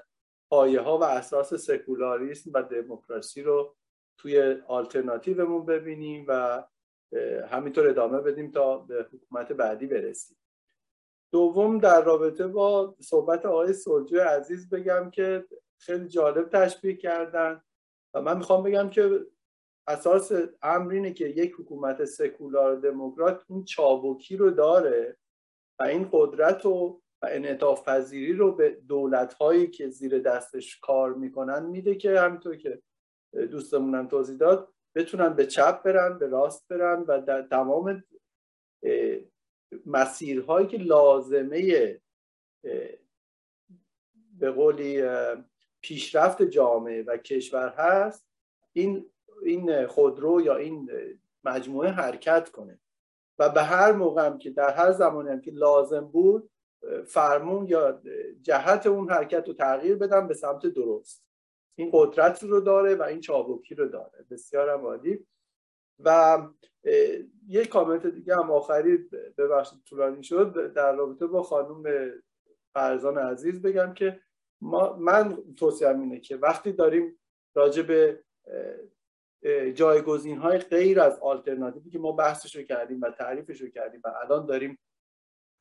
پایه 0.50 0.82
ها 0.82 0.98
و 0.98 1.04
اساس 1.04 1.54
سکولاریسم 1.54 2.52
و 2.54 2.64
دموکراسی 2.64 3.42
رو 3.42 3.76
توی 4.18 4.62
آلترناتیومون 4.68 5.66
ببینیم 5.66 6.26
و 6.28 6.64
همینطور 7.50 7.88
ادامه 7.88 8.22
بدیم 8.22 8.52
تا 8.52 8.78
به 8.78 9.08
حکومت 9.14 9.52
بعدی 9.52 9.88
برسیم. 9.88 10.38
دوم 11.32 11.78
در 11.78 12.04
رابطه 12.04 12.48
با 12.48 12.96
صحبت 13.00 13.46
آقای 13.46 13.74
سلجو 13.74 14.20
عزیز 14.20 14.70
بگم 14.70 15.10
که 15.10 15.46
خیلی 15.78 16.08
جالب 16.08 16.50
تشبیه 16.50 16.96
کردن. 16.96 17.62
و 18.14 18.22
من 18.22 18.38
می‌خوام 18.38 18.64
بگم 18.64 18.90
که 18.90 19.26
اساس 19.88 20.32
امر 20.62 20.94
اینه 20.94 21.14
که 21.14 21.26
یک 21.26 21.54
حکومت 21.60 22.06
سکولار 22.06 22.76
دموکرات 22.76 23.44
این 23.50 23.64
چابکی 23.64 24.38
رو 24.38 24.50
داره 24.50 25.18
و 25.80 25.84
این 25.84 26.10
قدرت 26.12 26.66
و 26.66 27.02
و 27.22 27.28
انعطاف 27.32 27.90
پذیری 27.90 28.34
رو 28.34 28.52
به 28.56 28.70
دولت 28.70 29.34
هایی 29.34 29.68
که 29.68 29.90
زیر 29.90 30.20
دستش 30.20 30.80
کار 30.80 31.14
می‌کنن 31.14 31.66
میده 31.66 31.96
که 31.96 32.20
همینطور 32.20 32.56
که 32.56 32.82
دوستمونم 33.34 34.08
توضیح 34.08 34.38
داد 34.38 34.74
بتونن 34.96 35.34
به 35.34 35.46
چپ 35.46 35.84
برن 35.84 36.20
به 36.20 36.28
راست 36.28 36.68
برن 36.68 37.04
و 37.08 37.22
در 37.22 37.42
تمام 37.42 38.04
مسیرهایی 39.86 40.68
که 40.68 40.78
لازمه 40.78 42.02
به 44.40 44.52
قولی 44.52 45.02
پیشرفت 45.82 46.42
جامعه 46.42 47.04
و 47.04 47.18
کشور 47.18 47.70
هست 47.70 48.28
این 48.74 49.10
این 49.44 49.88
خودرو 49.88 50.42
یا 50.42 50.56
این 50.56 50.92
مجموعه 51.44 51.90
حرکت 51.90 52.50
کنه. 52.50 52.80
و 53.40 53.50
به 53.50 53.64
هر 53.64 53.92
موقع 53.92 54.26
هم 54.26 54.38
که 54.38 54.50
در 54.50 54.74
هر 54.74 54.92
زمانی 54.92 55.30
هم 55.30 55.42
که 55.42 55.52
لازم 55.52 56.02
بود 56.02 56.50
فرمون 57.08 57.68
یا 57.68 58.02
جهت 58.42 58.88
اون 58.88 59.10
حرکت 59.10 59.48
رو 59.48 59.54
تغییر 59.54 59.96
بدم 59.96 60.28
به 60.28 60.34
سمت 60.34 60.66
درست. 60.66 61.26
این 61.76 61.90
قدرت 61.94 62.44
رو 62.44 62.60
داره 62.60 62.96
و 62.96 63.04
این 63.04 63.20
چابکی 63.20 63.76
رو 63.76 63.88
داره. 63.88 64.26
بسیار 64.32 64.70
عالی. 64.70 65.26
و 66.00 66.38
یک 67.48 67.70
کامنت 67.70 68.08
دیگه 68.08 68.36
هم 68.36 68.52
آخری 68.52 68.98
ببخشید 69.38 69.80
طولانی 69.86 70.24
شد. 70.24 70.74
در 70.74 70.96
رابطه 70.96 71.28
با 71.28 71.44
خانم 71.44 72.12
فرزان 72.74 73.18
عزیز 73.18 73.62
بگم 73.62 73.94
که 73.94 74.20
ما 74.62 74.94
من 74.94 75.44
توصیه 75.58 75.90
اینه 75.90 76.20
که 76.20 76.36
وقتی 76.36 76.72
داریم 76.72 77.20
راجع 77.56 77.82
به 77.82 78.24
جایگزین 79.74 80.38
های 80.38 80.58
غیر 80.58 81.00
از 81.00 81.20
آلترناتیوی 81.20 81.90
که 81.90 82.00
ما 82.00 82.12
بحثش 82.12 82.56
رو 82.56 82.64
کردیم 82.64 83.02
و 83.02 83.10
تعریفش 83.10 83.62
رو 83.62 83.70
کردیم 83.70 84.02
و 84.04 84.14
الان 84.24 84.46
داریم 84.46 84.80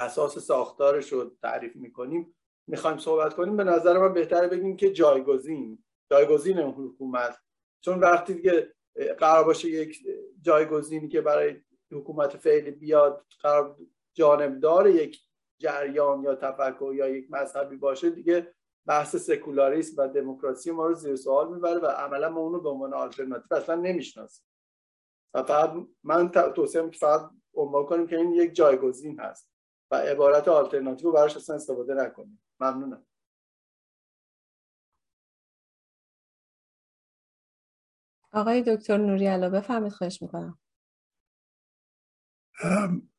اساس 0.00 0.38
ساختارش 0.38 1.12
رو 1.12 1.36
تعریف 1.42 1.76
می‌کنیم 1.76 2.36
می‌خوایم 2.66 2.98
صحبت 2.98 3.34
کنیم 3.34 3.56
به 3.56 3.64
نظر 3.64 3.98
من 3.98 4.12
بهتره 4.12 4.48
بگیم 4.48 4.76
که 4.76 4.92
جایگزین 4.92 5.84
جایگزین 6.10 6.58
حکومت. 6.58 7.38
چون 7.80 8.00
وقتی 8.00 8.34
دیگه 8.34 8.74
قرار 9.18 9.44
باشه 9.44 9.68
یک 9.68 9.98
جایگزینی 10.42 11.08
که 11.08 11.20
برای 11.20 11.56
حکومت 11.92 12.36
فعلی 12.36 12.70
بیاد 12.70 13.26
قرار 13.40 13.76
جانبدار 14.14 14.88
یک 14.88 15.20
جریان 15.58 16.22
یا 16.22 16.34
تفکر 16.34 16.92
یا 16.94 17.08
یک 17.08 17.26
مذهبی 17.30 17.76
باشه 17.76 18.10
دیگه 18.10 18.54
بحث 18.88 19.16
سکولاریسم 19.16 19.94
و 19.98 20.08
دموکراسی 20.08 20.70
ما 20.70 20.86
رو 20.86 20.94
زیر 20.94 21.16
سوال 21.16 21.54
می‌بره 21.54 21.78
و 21.78 21.86
عملا 21.86 22.28
ما 22.28 22.40
اونو 22.40 22.60
به 22.60 22.68
عنوان 22.68 22.94
آلترناتیو 22.94 23.56
اصلا 23.56 23.74
نمی‌شناسیم. 23.74 24.44
و 25.34 25.42
فقط 25.42 25.72
من 26.02 26.28
توصیه 26.28 26.90
که 26.90 26.98
فقط 26.98 27.30
عنوان 27.54 27.86
کنیم 27.86 28.06
که 28.06 28.16
این 28.16 28.32
یک 28.32 28.54
جایگزین 28.54 29.20
هست 29.20 29.50
و 29.90 29.96
عبارت 29.96 30.48
آلترناتیو 30.48 31.06
رو 31.06 31.14
براش 31.14 31.36
اصلا 31.36 31.56
استفاده 31.56 31.94
نکنیم. 31.94 32.42
ممنونم. 32.60 33.06
آقای 38.32 38.62
دکتر 38.62 38.96
نوری 38.96 39.26
علا 39.26 39.50
بفهمید 39.50 39.92
خواهش 39.92 40.22
می‌کنم. 40.22 40.58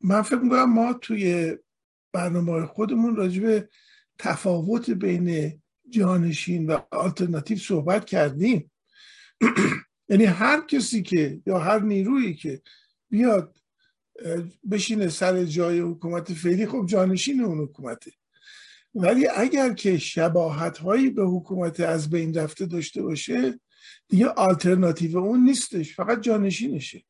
من 0.02 0.22
فکر 0.22 0.40
می‌کنم 0.40 0.74
ما 0.74 0.94
توی 0.94 1.58
برنامه 2.14 2.66
خودمون 2.66 3.16
راجع 3.16 3.62
تفاوت 4.20 4.90
بین 4.90 5.60
جانشین 5.90 6.68
و 6.68 6.78
آلترناتیو 6.92 7.58
صحبت 7.58 8.06
کردیم. 8.06 8.72
یعنی 10.10 10.26
هر 10.26 10.62
کسی 10.62 11.02
که 11.02 11.42
یا 11.46 11.60
هر 11.60 11.80
نیرویی 11.80 12.34
که 12.34 12.62
بیاد 13.10 13.58
بشینه 14.72 15.10
سر 15.10 15.44
جای 15.44 15.80
حکومت 15.80 16.34
فعلی 16.34 16.66
خب 16.66 16.86
جانشین 16.86 17.42
اون 17.42 17.60
حکومته. 17.60 18.12
ولی 18.96 19.28
اگر 19.28 19.74
که 19.74 19.98
شباهت 19.98 20.78
هایی 20.78 21.10
به 21.10 21.24
حکومت 21.26 21.80
از 21.80 22.10
بین 22.10 22.34
رفته 22.34 22.66
داشته 22.66 23.02
باشه 23.02 23.60
دیگه 24.08 24.28
آلترناتیو 24.28 25.18
اون 25.18 25.44
نیستش 25.44 25.96
فقط 25.96 26.22
جانشینشه. 26.22 27.04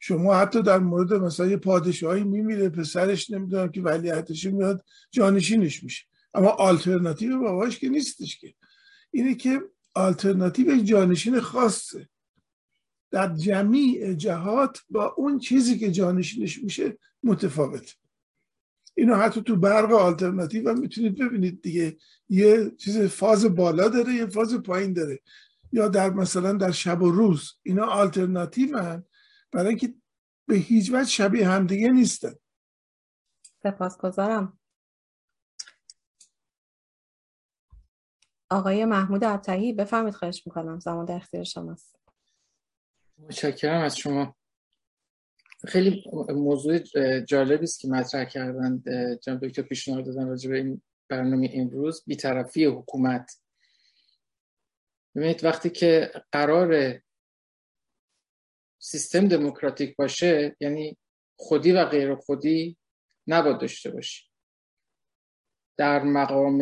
شما 0.00 0.34
حتی 0.34 0.62
در 0.62 0.78
مورد 0.78 1.12
مثلا 1.12 1.46
یه 1.46 1.56
پادشاهی 1.56 2.24
میمیره 2.24 2.68
پسرش 2.68 3.30
نمی‌دونم 3.30 3.68
که 3.68 3.80
ولیعتش 3.80 4.44
میاد 4.46 4.84
جانشینش 5.10 5.82
میشه. 5.82 6.04
اما 6.34 6.48
آلترناتیو 6.48 7.38
باباش 7.38 7.78
که 7.78 7.88
نیستش 7.88 8.38
که. 8.38 8.54
اینه 9.10 9.34
که 9.34 9.62
آلترناتیو 9.94 10.82
جانشین 10.82 11.40
خاصه. 11.40 12.08
در 13.10 13.34
جمیع 13.34 14.14
جهات 14.14 14.80
با 14.90 15.14
اون 15.16 15.38
چیزی 15.38 15.78
که 15.78 15.90
جانشینش 15.90 16.62
میشه 16.62 16.98
متفاوت. 17.22 17.96
اینو 18.94 19.14
حتی 19.14 19.42
تو 19.42 19.56
برق 19.56 19.92
آلترناتیو 19.92 20.70
هم 20.70 20.78
می‌تونید 20.78 21.18
ببینید 21.18 21.62
دیگه. 21.62 21.96
یه 22.28 22.70
چیز 22.70 22.98
فاز 22.98 23.44
بالا 23.44 23.88
داره 23.88 24.14
یه 24.14 24.26
فاز 24.26 24.54
پایین 24.54 24.92
داره. 24.92 25.20
یا 25.72 25.88
در 25.88 26.10
مثلا 26.10 26.52
در 26.52 26.70
شب 26.70 27.02
و 27.02 27.10
روز. 27.10 27.52
اینا 27.62 27.86
آلترناتیو 27.86 28.78
هم 28.78 29.04
برای 29.52 29.68
اینکه 29.68 29.94
به 30.46 30.54
هیچ 30.54 30.90
وجه 30.92 31.10
شبیه 31.10 31.48
همدیگه 31.48 31.90
نیستن. 31.90 32.34
سپاسگزارم. 33.62 34.58
آقای 38.50 38.84
محمود 38.84 39.24
ابتهی 39.24 39.72
بفهمید 39.72 40.14
خواهش 40.14 40.42
می‌کنم. 40.46 40.80
زمان 40.80 41.04
در 41.04 41.16
اختیار 41.16 41.44
شماست 41.44 41.96
متشکرم 43.18 43.82
از 43.82 43.96
شما. 43.96 44.36
خیلی 45.66 46.04
موضوع 46.28 46.78
جالبی 47.20 47.64
است 47.64 47.80
که 47.80 47.88
مطرح 47.88 48.24
کردن 48.24 48.82
جناب 49.22 49.46
دکتر 49.46 49.62
پیشنهاد 49.62 50.06
دادن 50.06 50.28
راجع 50.28 50.50
به 50.50 50.56
این 50.56 50.82
برنامه 51.08 51.50
امروز. 51.54 52.04
بیطرفی 52.06 52.64
حکومت. 52.64 53.40
ببینید 55.14 55.44
وقتی 55.44 55.70
که 55.70 56.12
قرار 56.32 57.00
سیستم 58.78 59.28
دموکراتیک 59.28 59.96
باشه 59.96 60.56
یعنی 60.60 60.96
خودی 61.36 61.72
و 61.72 61.84
غیر 61.84 62.14
خودی 62.14 62.76
نباید 63.26 63.58
داشته 63.58 63.90
باشه 63.90 64.24
در 65.76 66.02
مقام 66.02 66.58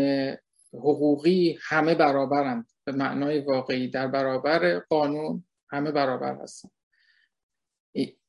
حقوقی 0.73 1.59
همه 1.63 1.95
برابرند 1.95 2.67
به 2.85 2.93
معنای 2.93 3.41
واقعی 3.41 3.89
در 3.89 4.07
برابر 4.07 4.79
قانون 4.79 5.45
همه 5.71 5.91
برابر 5.91 6.35
هستن. 6.35 6.69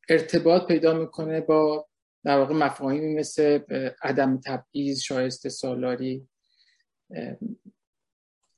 ارتباط 0.10 0.68
پیدا 0.68 0.94
می‌کنه 0.94 1.42
با 1.42 1.88
در 2.24 2.38
واقع 2.38 2.54
مفاهیمی 2.54 3.16
مثل 3.16 3.60
عدم 4.02 4.40
تبعیض 4.46 5.00
شایسته 5.00 5.50
سالاری. 5.50 6.28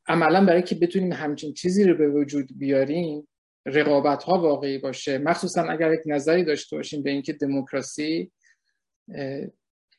عملا 0.07 0.45
برای 0.45 0.63
که 0.63 0.75
بتونیم 0.75 1.13
همچین 1.13 1.53
چیزی 1.53 1.83
رو 1.83 1.97
به 1.97 2.07
وجود 2.07 2.47
بیاریم 2.57 3.27
رقابت 3.65 4.23
ها 4.23 4.39
واقعی 4.39 4.77
باشه. 4.77 5.17
مخصوصا 5.17 5.63
اگر 5.63 5.93
یک 5.93 6.01
نظری 6.05 6.43
داشته 6.43 6.75
باشیم 6.75 7.03
به 7.03 7.09
اینکه 7.09 7.33
دموکراسی 7.33 8.31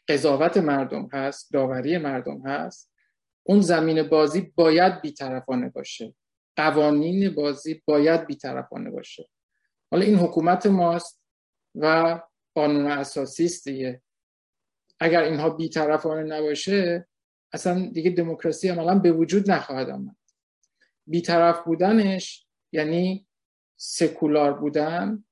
قضاوت 0.09 0.57
مردم 0.57 1.09
هست 1.13 1.53
داوری 1.53 1.99
مردم 1.99 2.43
هست 2.47 2.93
اون 3.49 3.61
زمین 3.61 4.03
بازی 4.03 4.41
باید 4.41 5.01
بیطرفانه 5.01 5.69
باشه. 5.69 6.15
قوانین 6.57 7.35
بازی 7.35 7.83
باید 7.87 8.27
بیطرفانه 8.27 8.91
باشه. 8.91 9.29
حالا 9.91 10.05
این 10.05 10.17
حکومت 10.17 10.67
ماست 10.67 11.23
و 11.75 12.21
قانون 12.55 12.87
اساسی 12.87 13.45
است 13.45 13.69
دیگه. 13.69 14.03
اگر 15.01 15.23
اینها 15.23 15.51
بیطرفانه 15.51 16.23
نباشه 16.37 17.09
اصلا 17.53 17.91
دیگه 17.93 18.11
دموکراسی 18.11 18.69
عملا 18.69 18.99
به 18.99 19.13
وجود 19.13 19.51
نخواهد 19.51 19.91
آمد. 19.91 20.17
بیطرف 21.07 21.65
بودنش 21.65 22.47
یعنی 22.73 23.27
سکولار 23.77 24.53
بودن 24.53 25.25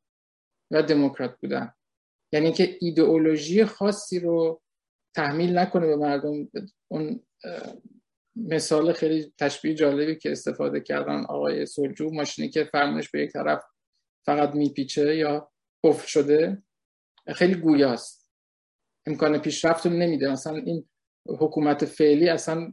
و 0.70 0.82
دموکرات 0.82 1.40
بودن. 1.40 1.72
یعنی 2.32 2.52
که 2.52 2.76
ایدئولوژی 2.80 3.64
خاصی 3.64 4.20
رو 4.20 4.62
تحمیل 5.14 5.58
نکنه 5.58 5.86
به 5.86 5.96
مردم 5.96 6.50
اون 6.88 7.26
مثال 8.36 8.92
خیلی 8.92 9.32
تشبیه 9.38 9.74
جالبی 9.74 10.16
که 10.16 10.32
استفاده 10.32 10.80
کردن 10.80 11.24
آقای 11.24 11.66
سلجو 11.66 12.10
ماشینی 12.10 12.48
که 12.48 12.64
فرمونش 12.64 13.10
به 13.10 13.20
یک 13.22 13.32
طرف 13.32 13.64
فقط 14.26 14.54
میپیچه 14.54 15.16
یا 15.16 15.50
قفل 15.84 16.06
شده 16.06 16.62
خیلی 17.34 17.54
گویاست 17.54 18.30
امکان 19.06 19.38
پیشرفت 19.38 19.86
رو 19.86 19.92
نمیده. 19.92 20.32
مثلا 20.32 20.56
این 20.56 20.88
حکومت 21.26 21.84
فعلی 21.84 22.28
اصلا 22.28 22.72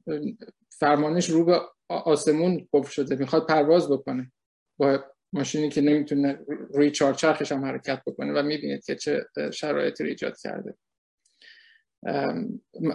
فرمانش 0.69 1.29
رو 1.29 1.45
به 1.45 1.61
آسمون 1.89 2.67
قفل 2.73 2.91
شده 2.91 3.15
می‌خواد 3.15 3.47
پرواز 3.47 3.89
بکنه. 3.89 4.31
با 4.79 5.03
ماشینی 5.33 5.69
که 5.69 5.81
نمی‌تونه 5.81 6.39
روی 6.73 6.91
چهارچرخش 6.91 7.51
هم 7.51 7.65
حرکت 7.65 8.01
بکنه 8.07 8.33
و 8.33 8.43
می‌بینید 8.43 8.85
که 8.85 8.95
چه 8.95 9.25
شرایطی 9.53 10.03
رو 10.03 10.09
ایجاد 10.09 10.37
کرده. 10.37 10.77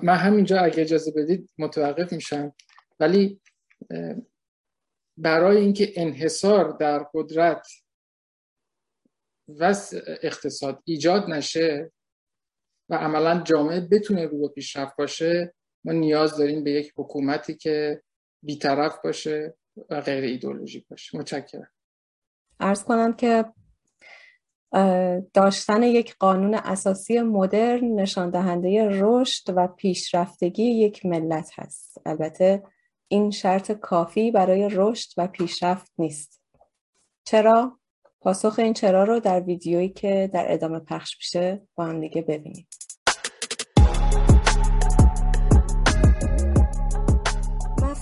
من 0.02 0.16
همینجا 0.16 0.60
اگه 0.60 0.80
اجازه 0.80 1.10
بدید 1.10 1.50
متوقف 1.58 2.12
میشم. 2.12 2.54
ولی 3.00 3.40
برای 5.16 5.56
اینکه 5.56 5.92
انحصار 5.96 6.76
در 6.76 7.06
قدرت 7.14 7.66
و 9.48 9.74
اقتصاد 10.22 10.82
ایجاد 10.84 11.30
نشه 11.30 11.92
و 12.88 12.94
عملا 12.94 13.42
جامعه 13.42 13.80
بتونه 13.80 14.26
رو 14.26 14.40
به 14.40 14.48
پیشرفت 14.48 14.96
باشه 14.96 15.54
ما 15.84 15.92
نیاز 15.92 16.36
داریم 16.36 16.64
به 16.64 16.70
یک 16.70 16.92
حکومتی 16.96 17.54
که 17.54 18.02
بیطرف 18.42 18.98
باشه 19.04 19.56
و 19.90 20.00
غیر 20.00 20.24
ایدولوژیک 20.24 20.88
باشه. 20.88 21.18
متشکرم. 21.18 21.70
ارز 22.60 22.84
کنم 22.84 23.12
که 23.12 23.44
داشتن 25.34 25.82
یک 25.82 26.16
قانون 26.18 26.54
اساسی 26.54 27.20
مدرن 27.20 27.84
نشان 27.84 28.30
دهنده 28.30 28.88
رشد 28.90 29.52
و 29.56 29.66
پیشرفتگی 29.66 30.64
یک 30.64 31.06
ملت 31.06 31.50
هست. 31.54 31.98
البته 32.06 32.62
این 33.08 33.30
شرط 33.30 33.72
کافی 33.72 34.30
برای 34.30 34.68
رشد 34.72 35.08
و 35.16 35.26
پیشرفت 35.26 35.92
نیست. 35.98 36.42
چرا؟ 37.24 37.78
پاسخ 38.20 38.58
این 38.58 38.72
چرا 38.72 39.04
رو 39.04 39.20
در 39.20 39.40
ویدیویی 39.40 39.88
که 39.88 40.30
در 40.32 40.52
ادامه 40.52 40.78
پخش 40.78 41.16
میشه 41.18 41.62
با 41.74 41.84
هم 41.84 42.00
دیگه 42.00 42.22
ببینید 42.22 42.85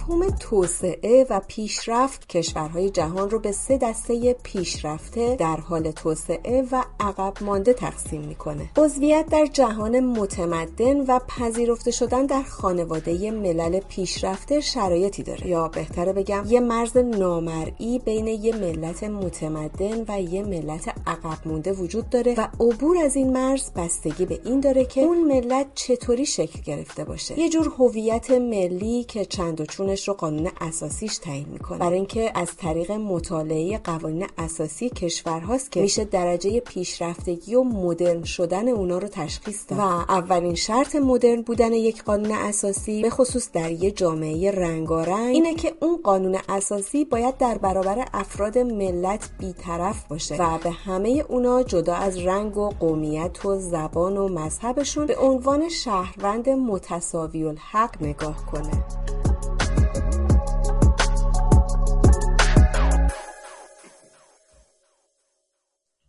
مفهوم 0.04 0.30
توسعه 0.30 1.26
و 1.30 1.40
پیشرفت 1.48 2.28
کشورهای 2.28 2.90
جهان 2.90 3.30
رو 3.30 3.38
به 3.38 3.52
سه 3.52 3.78
دسته 3.78 4.36
پیشرفته 4.42 5.36
در 5.36 5.56
حال 5.56 5.90
توسعه 5.90 6.68
و 6.72 6.84
عقب 7.00 7.32
مانده 7.40 7.72
تقسیم 7.72 8.20
می‌کنه. 8.20 8.70
عضویت 8.76 9.26
در 9.30 9.46
جهان 9.46 10.00
متمدن 10.00 11.00
و 11.00 11.18
پذیرفته 11.18 11.90
شدن 11.90 12.26
در 12.26 12.42
خانواده 12.42 13.30
ملل 13.30 13.80
پیشرفته 13.80 14.60
شرایطی 14.60 15.22
داره. 15.22 15.46
یا 15.46 15.68
بهتره 15.68 16.12
بگم 16.12 16.44
یه 16.48 16.60
مرز 16.60 16.96
نامرئی 16.96 17.98
بین 18.04 18.26
یه 18.26 18.56
ملت 18.56 19.04
متمدن 19.04 20.04
و 20.08 20.20
یه 20.20 20.42
ملت 20.42 20.94
عقب 21.06 21.38
مونده 21.48 21.72
وجود 21.72 22.10
داره 22.10 22.34
و 22.38 22.48
عبور 22.60 22.98
از 22.98 23.16
این 23.16 23.32
مرز 23.32 23.70
بستگی 23.76 24.26
به 24.26 24.40
این 24.44 24.60
داره 24.60 24.84
که 24.84 25.00
اون 25.00 25.24
ملت 25.24 25.66
چطوری 25.74 26.26
شکل 26.26 26.60
گرفته 26.60 27.04
باشه. 27.04 27.40
یه 27.40 27.48
جور 27.48 27.72
هویت 27.78 28.30
ملی 28.30 29.04
که 29.04 29.24
چند 29.24 29.60
و 29.60 29.66
چون 29.66 29.93
قانونش 29.94 30.08
رو 30.08 30.14
قانون 30.14 30.50
اساسیش 30.60 31.18
تعیین 31.18 31.48
می‌کنه. 31.48 31.78
برای 31.78 31.94
اینکه 31.94 32.32
از 32.34 32.56
طریق 32.56 32.92
مطالعه 32.92 33.78
قوانین 33.78 34.26
اساسی 34.38 34.90
کشورهاست 34.90 35.72
که 35.72 35.80
میشه 35.80 36.04
درجه 36.04 36.60
پیشرفتگی 36.60 37.54
و 37.54 37.62
مدرن 37.62 38.24
شدن 38.24 38.68
اونا 38.68 38.98
رو 38.98 39.08
تشخیص 39.08 39.64
داد. 39.68 39.78
و 39.78 39.82
اولین 39.82 40.54
شرط 40.54 40.96
مدرن 40.96 41.42
بودن 41.42 41.72
یک 41.72 42.04
قانون 42.04 42.32
اساسی 42.32 43.02
به 43.02 43.10
خصوص 43.10 43.50
در 43.52 43.70
یه 43.70 43.90
جامعه 43.90 44.50
رنگارنگ 44.50 45.34
اینه 45.34 45.54
که 45.54 45.74
اون 45.80 46.00
قانون 46.04 46.38
اساسی 46.48 47.04
باید 47.04 47.38
در 47.38 47.58
برابر 47.58 48.04
افراد 48.14 48.58
ملت 48.58 49.30
بیطرف 49.38 50.06
باشه 50.08 50.36
و 50.36 50.58
به 50.58 50.70
همه 50.70 51.24
اونا 51.28 51.62
جدا 51.62 51.94
از 51.94 52.18
رنگ 52.18 52.56
و 52.56 52.68
قومیت 52.68 53.44
و 53.44 53.58
زبان 53.58 54.16
و 54.16 54.28
مذهبشون 54.28 55.06
به 55.06 55.16
عنوان 55.16 55.68
شهروند 55.68 56.48
متساوی 56.48 57.44
الحق 57.44 58.02
نگاه 58.02 58.46
کنه. 58.46 58.84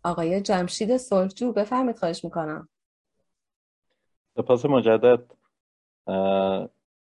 آقای 0.06 0.40
جمشید 0.40 0.96
صلحجو 0.96 1.52
بفرمید 1.52 1.98
خواهش 1.98 2.24
می‌کنم. 2.24 2.68
سپاس 4.36 4.66
مجدد. 4.66 5.20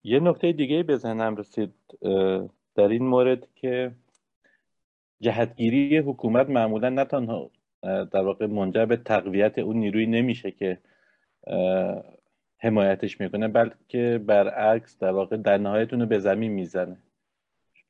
یه 0.03 0.19
نکته 0.19 0.51
دیگه 0.51 0.83
به 0.83 0.97
ذهنم 0.97 1.35
رسید. 1.35 1.73
در 2.75 2.87
این 2.87 3.03
مورد 3.03 3.47
که 3.55 3.91
جهتگیری 5.21 5.97
حکومت 5.97 6.49
معمولا 6.49 6.89
نه 6.89 7.05
تنها 7.05 7.49
در 7.81 8.21
واقع 8.21 8.45
منجر 8.45 8.85
به 8.85 8.97
تقویت 8.97 9.59
اون 9.59 9.77
نیروی 9.77 10.05
نمیشه 10.05 10.51
که 10.51 10.79
حمایتش 12.57 13.21
می‌کنه 13.21 13.47
بلکه 13.47 14.21
برعکس 14.25 14.97
در 14.99 15.11
واقع 15.11 15.37
در 15.37 15.57
رو 15.91 16.05
به 16.05 16.19
زمین 16.19 16.51
می‌زنه. 16.51 16.97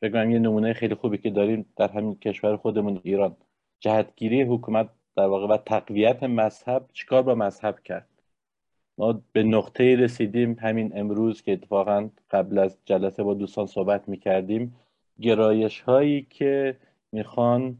فکر 0.01 0.29
یه 0.29 0.39
نمونه 0.39 0.73
خیلی 0.73 0.95
خوبی 0.95 1.17
که 1.17 1.29
داریم 1.29 1.65
در 1.75 1.91
همین 1.91 2.15
کشور 2.15 2.57
خودمون 2.57 3.01
ایران. 3.03 3.37
جهتگیری 3.79 4.41
حکومت 4.41 4.89
در 5.15 5.25
واقع 5.25 5.47
و 5.47 5.57
تقویت 5.57 6.23
مذهب 6.23 6.85
چیکار 6.93 7.23
با 7.23 7.35
مذهب 7.35 7.79
کرد؟ 7.79 8.07
ما 8.97 9.21
به 9.31 9.43
نقطه 9.43 9.95
رسیدیم 9.95 10.57
همین 10.59 10.91
امروز 10.99 11.41
که 11.41 11.53
اتفاقا 11.53 12.09
قبل 12.31 12.57
از 12.57 12.77
جلسه 12.85 13.23
با 13.23 13.33
دوستان 13.33 13.65
صحبت 13.65 14.09
می‌کردیم 14.09 14.75
گرایش 15.21 15.81
هایی 15.81 16.27
که 16.29 16.77
می‌خوان 17.11 17.77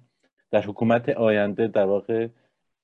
در 0.52 0.62
حکومت 0.62 1.10
آینده 1.10 1.68
در 1.68 1.86
واقع 1.86 2.28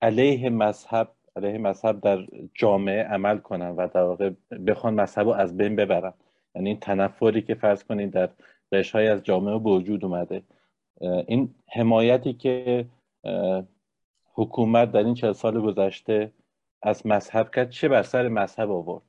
علیه 0.01 0.49
مذهب 0.49 1.11
علیه 1.35 1.57
مذهب 1.57 2.01
در 2.01 2.27
جامعه 2.53 3.03
عمل 3.03 3.37
کنن 3.37 3.69
و 3.69 3.87
در 3.93 4.03
واقع 4.03 4.29
بخوان 4.67 4.93
مذهب 4.93 5.27
رو 5.27 5.33
از 5.33 5.57
بین 5.57 5.75
ببرن. 5.75 6.13
یعنی 6.55 6.69
این 6.69 6.79
تنفری 6.79 7.41
که 7.41 7.55
فرض 7.55 7.83
کنید 7.83 8.11
در 8.11 8.29
های 8.93 9.07
از 9.07 9.23
جامعه 9.23 9.59
به 9.59 9.69
وجود 9.69 10.05
اومده. 10.05 10.43
این 11.27 11.55
حمایتی 11.67 12.33
که 12.33 12.85
حکومت 14.39 14.91
در 14.91 15.03
این 15.03 15.13
چه 15.13 15.33
سال 15.33 15.61
گذشته 15.61 16.33
از 16.81 17.07
مذهب 17.07 17.51
کرد. 17.55 17.69
چه 17.69 17.87
بر 17.87 18.03
سر 18.03 18.27
مذهب 18.27 18.71
آورد؟ 18.71 19.03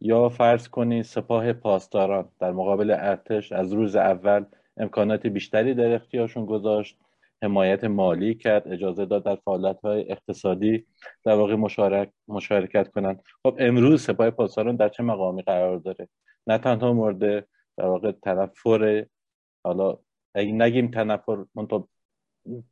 یا 0.00 0.28
فرض 0.28 0.68
کنید 0.68 1.02
سپاه 1.04 1.52
پاسداران 1.52 2.28
در 2.40 2.52
مقابل 2.52 2.90
ارتش 2.90 3.52
از 3.52 3.72
روز 3.72 3.96
اول 3.96 4.44
امکانات 4.76 5.26
بیشتری 5.26 5.74
در 5.74 5.94
اختیارشون 5.94 6.46
گذاشت 6.46 6.98
حمایت 7.42 7.84
مالی 7.84 8.34
کرد 8.34 8.68
اجازه 8.68 9.06
داد 9.06 9.24
در 9.24 9.36
فعالیت 9.36 9.84
اقتصادی 9.84 10.86
در 11.24 11.34
واقع 11.34 11.54
مشارک، 11.54 12.10
مشارکت 12.28 12.88
کنند. 12.88 13.22
خب 13.42 13.56
امروز 13.58 14.02
سپاه 14.02 14.30
پاسداران 14.30 14.76
در 14.76 14.88
چه 14.88 15.02
مقامی 15.02 15.42
قرار 15.42 15.78
داره؟ 15.78 16.08
نه 16.46 16.58
تنها 16.58 16.92
مورد 16.92 17.46
در 17.76 17.86
واقع 17.86 18.12
تنفر 18.12 19.06
حالا 19.64 19.98
اگه 20.34 20.52
نگیم 20.52 20.90
تنفر 20.90 21.44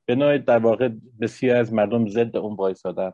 به 0.07 0.39
در 0.39 0.59
واقع 0.59 0.89
بسیار 1.21 1.57
از 1.57 1.73
مردم 1.73 2.09
ضد 2.09 2.37
اون 2.37 2.57
وایسادن. 2.57 3.13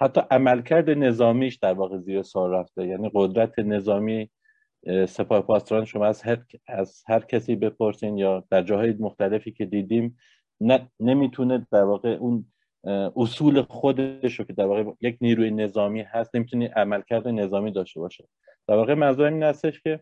حتی 0.00 0.20
عملکرد 0.30 0.90
نظامیش 0.90 1.56
در 1.56 1.72
واقع 1.72 1.98
زیر 1.98 2.22
سوال 2.22 2.50
رفته. 2.50 2.86
یعنی 2.86 3.10
قدرت 3.14 3.58
نظامی 3.58 4.30
سپاه 5.08 5.40
پاسداران 5.40 5.84
شما 5.84 6.06
از 6.06 6.22
هر, 6.22 6.44
از 6.68 7.02
هر 7.06 7.20
کسی 7.20 7.56
بپرسین 7.56 8.18
یا 8.18 8.44
در 8.50 8.62
جاهای 8.62 8.92
مختلفی 8.92 9.52
که 9.52 9.64
دیدیم 9.64 10.18
نمی‌تونه 11.00 11.66
در 11.72 11.82
واقع 11.82 12.08
اون 12.08 12.46
اصول 13.16 13.62
خودش 13.62 14.38
رو 14.38 14.44
که 14.44 14.52
در 14.52 14.66
واقع 14.66 14.92
یک 15.00 15.16
نیروی 15.20 15.50
نظامی 15.50 16.02
هست 16.02 16.36
نمی‌تونه 16.36 16.68
عملکرد 16.68 17.28
نظامی 17.28 17.72
داشته 17.72 18.00
باشه. 18.00 18.28
در 18.68 18.74
واقع 18.74 18.94
منظور 18.94 19.26
این 19.26 19.42
هستش 19.42 19.80
که 19.80 20.00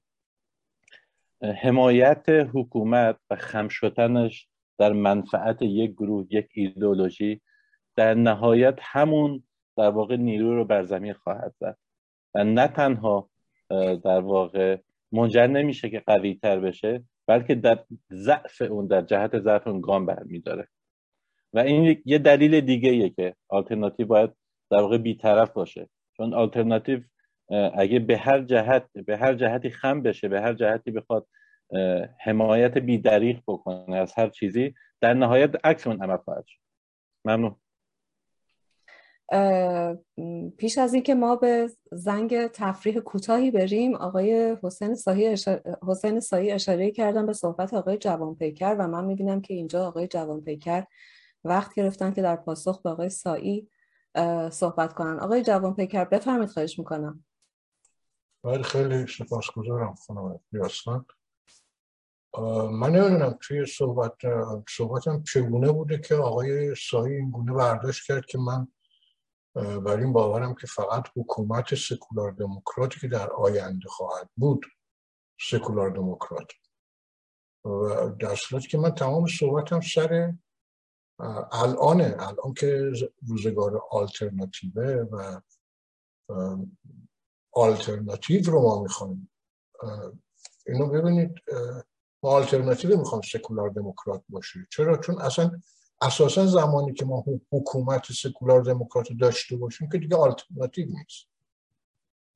حمایت 1.62 2.24
حکومت 2.28 3.16
و 3.30 3.36
خم 3.36 3.68
شدنش 3.68 4.48
در 4.78 4.92
منفعت 4.92 5.62
یک 5.62 5.90
گروه 5.90 6.26
یک 6.30 6.48
ایدئولوژی 6.54 7.40
در 7.96 8.14
نهایت 8.14 8.78
همون 8.82 9.42
در 9.76 9.90
واقع 9.90 10.16
نیرو 10.16 10.56
رو 10.56 10.64
بر 10.64 10.82
زمین 10.82 11.12
خواهد 11.12 11.54
زد. 11.60 11.76
و 12.34 12.44
نه 12.44 12.68
تنها 12.68 13.30
در 14.04 14.20
واقع 14.20 14.78
منجر 15.12 15.46
نمیشه 15.46 15.90
که 15.90 16.00
قوی 16.00 16.34
تر 16.34 16.60
بشه 16.60 17.04
بلکه 17.26 17.54
در 17.54 17.84
ضعف 18.12 18.62
اون 18.62 18.86
در 18.86 19.02
جهت 19.02 19.38
ضعف 19.38 19.66
اون 19.66 19.80
گام 19.80 20.06
برمیداره. 20.06 20.68
و 21.52 21.58
این 21.58 22.02
یه 22.04 22.18
دلیل 22.18 22.60
دیگه 22.60 22.90
ایه 22.90 23.10
که 23.10 23.34
آلترناتیو 23.48 24.06
باید 24.06 24.30
در 24.70 24.80
واقع 24.80 24.98
بیطرف 24.98 25.52
باشه. 25.52 25.88
چون 26.16 26.34
آلترناتیو 26.34 27.00
اگه 27.74 27.98
به 27.98 28.18
هر 28.18 28.40
جهت 28.42 28.92
به 29.06 29.16
هر 29.16 29.34
جهتی 29.34 29.70
خم 29.70 30.02
بشه 30.02 30.28
به 30.28 30.40
هر 30.40 30.54
جهتی 30.54 30.90
بخواد 30.90 31.26
حمایت 32.18 32.78
بیدریق 32.78 33.42
بکنه 33.46 33.96
از 33.96 34.12
هر 34.16 34.28
چیزی 34.28 34.74
در 35.00 35.14
نهایت 35.14 35.66
عکس 35.66 35.86
اون 35.86 36.02
عمل 36.02 36.16
خواهد 36.16 36.44
شد. 36.46 36.58
ممنون. 37.24 37.56
پیش 40.58 40.78
از 40.78 40.94
اینکه 40.94 41.14
ما 41.14 41.36
به 41.36 41.70
زنگ 41.92 42.46
تفریح 42.46 43.00
کوتاهی 43.00 43.50
بریم 43.50 43.94
آقای 43.94 44.56
حسین 44.62 44.94
سایی 44.94 45.26
اشاره, 45.26 45.62
حسین 45.88 46.20
سایی 46.20 46.50
اشاره 46.50 46.90
کردن 46.90 47.26
به 47.26 47.32
صحبت 47.32 47.74
آقای 47.74 47.98
جوانپیکر 47.98 48.76
و 48.78 48.88
من 48.88 49.04
می‌بینم 49.04 49.40
که 49.40 49.54
اینجا 49.54 49.86
آقای 49.86 50.08
جوانپیکر 50.08 50.84
وقت 51.44 51.74
گرفتن 51.74 52.12
که 52.12 52.22
در 52.22 52.36
پاسخ 52.36 52.82
به 52.82 52.90
آقای 52.90 53.08
سایی 53.08 53.68
صحبت 54.50 54.92
کنن. 54.92 55.18
آقای 55.20 55.42
جوانپیکر 55.42 56.04
بفرمید 56.04 56.48
خواهش 56.48 56.78
می‌کنم. 56.78 57.24
بله 58.44 58.62
خیلی 58.62 59.06
سپاسگزارم 59.06 59.94
خانم 59.94 60.40
بیاستان 60.52 61.06
من 62.70 62.90
نمی‌دونم 62.90 63.38
توی 63.40 63.66
صحبت 63.66 64.12
صحبتم 64.68 65.22
چگونه 65.22 65.72
بوده 65.72 65.98
که 65.98 66.14
آقای 66.14 66.74
سایی 66.74 67.14
این 67.14 67.30
گونه 67.30 67.52
برداشت 67.52 68.06
کرد 68.06 68.26
که 68.26 68.38
من 68.38 68.68
بر 69.54 69.96
این 69.96 70.12
باورم 70.12 70.54
که 70.54 70.66
فقط 70.66 71.08
حکومت 71.16 71.74
سکولار 71.74 72.32
دموکراتی 72.32 73.00
که 73.00 73.08
در 73.08 73.30
آینده 73.30 73.88
خواهد 73.88 74.30
بود. 74.36 74.66
سکولار 75.40 75.90
دموکرات. 75.90 76.52
و 77.64 78.08
در 78.08 78.34
صورتی 78.34 78.68
که 78.68 78.78
من 78.78 78.90
تمام 78.90 79.26
صحبتم 79.26 79.80
سر 79.80 80.32
الانه. 81.52 82.16
الان 82.18 82.54
که 82.56 82.92
روزگار 83.28 83.82
آلترناتیوه 83.90 84.84
و 84.84 85.40
آلترناتیو 87.52 88.50
رو 88.50 88.62
ما 88.62 88.82
می‌خوایم 88.82 89.30
اینو 90.66 90.86
ببینید 90.86 91.34
ما 92.22 92.30
آلترناتیو 92.30 92.96
می‌خوام 92.96 93.20
سکولار 93.20 93.70
دموکرات 93.70 94.22
باشه. 94.28 94.66
چرا؟ 94.70 94.96
چون 94.96 95.20
اصلا 95.20 95.50
اساسا 96.00 96.46
زمانی 96.46 96.92
که 96.92 97.04
ما 97.04 97.24
حکومت 97.50 98.12
سکولار 98.12 98.62
دموکرات 98.62 99.08
داشته 99.20 99.56
باشیم 99.56 99.88
که 99.88 99.98
دیگه 99.98 100.16
آلترناتیو 100.16 100.86
نیست. 100.86 101.26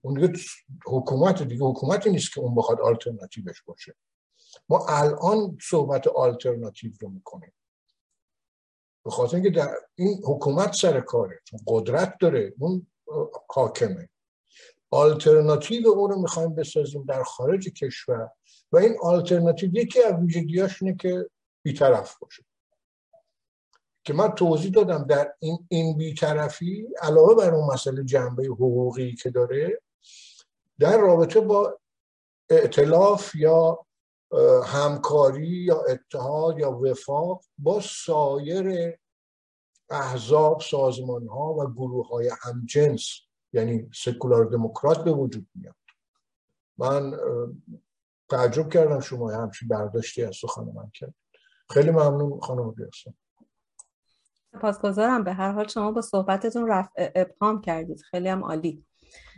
اون 0.01 0.14
دیگه 0.20 0.39
حکومت 0.87 1.43
دیگه 1.43 1.64
حکومتی 1.64 2.11
نیست 2.11 2.34
که 2.34 2.41
اون 2.41 2.55
بخواد 2.55 2.80
آلترناتیوش 2.80 3.62
باشه. 3.62 3.95
ما 4.68 4.87
الان 4.89 5.59
صحبت 5.62 6.07
آلترناتیو 6.07 6.93
رو 7.01 7.09
می‌کنیم. 7.09 7.53
به 9.05 9.11
خاطر 9.11 9.37
اینکه 9.37 9.51
در 9.51 9.74
این 9.95 10.22
حکومت 10.24 10.72
سر 10.72 11.01
کاره. 11.01 11.41
چون 11.45 11.61
قدرت 11.66 12.14
داره. 12.20 12.55
اون 12.59 12.87
حاکمه. 13.49 14.09
آلترناتیو 14.91 15.89
اون 15.89 16.11
رو 16.11 16.20
می‌خوایم 16.20 16.55
بسازیم 16.55 17.05
در 17.05 17.22
خارج 17.22 17.68
کشور. 17.68 18.30
و 18.76 18.78
این 18.78 18.96
آلترناتیو 19.02 19.76
یکی 19.76 20.02
از 20.02 20.14
ویژگیاش 20.14 20.82
اینه 20.82 20.96
که 20.96 21.30
بیطرف 21.62 22.18
باشه. 22.18 22.44
که 24.04 24.12
من 24.12 24.28
توضیح 24.28 24.70
دادم 24.70 25.04
در 25.04 25.34
این 25.38 25.66
این 25.68 25.96
بیطرفی 25.96 26.88
علاوه 27.02 27.34
بر 27.34 27.54
اون 27.54 27.72
مسئله 27.72 28.04
جنبه 28.04 28.44
حقوقی 28.44 29.14
که 29.14 29.30
داره 29.30 29.82
در 30.78 30.98
رابطه 30.98 31.40
با 31.40 31.78
ائتلاف 32.50 33.34
یا 33.34 33.86
همکاری 34.64 35.48
یا 35.48 35.80
اتحاد 35.88 36.58
یا 36.58 36.72
وفاق 36.72 37.44
با 37.58 37.80
سایر 37.80 38.98
احزاب 39.90 40.60
سازمان 40.60 41.26
ها 41.26 41.54
و 41.54 41.72
گروه 41.72 42.08
های 42.08 42.30
همجنس 42.42 43.20
یعنی 43.52 43.90
سکولار 43.94 44.44
دموکرات 44.44 45.04
به 45.04 45.12
وجود 45.12 45.46
میاد. 45.54 45.74
من 46.78 47.18
تعجب 48.28 48.68
کردم 48.68 49.00
شما 49.00 49.30
همچین 49.30 49.68
برداشتی 49.68 50.24
از 50.24 50.36
سخن 50.36 50.62
من 50.62 50.90
کرد. 50.94 51.14
خیلی 51.70 51.90
ممنون 51.90 52.40
خانم 52.40 52.70
بیاسم 52.70 53.14
سپاسگزارم. 54.52 55.24
به 55.24 55.32
هر 55.32 55.52
حال 55.52 55.68
شما 55.68 55.92
با 55.92 56.00
صحبتتون 56.00 56.68
رفع 56.68 57.10
ابهام 57.14 57.60
کردید. 57.60 58.00
خیلی 58.00 58.28
هم 58.28 58.44
عالی. 58.44 58.84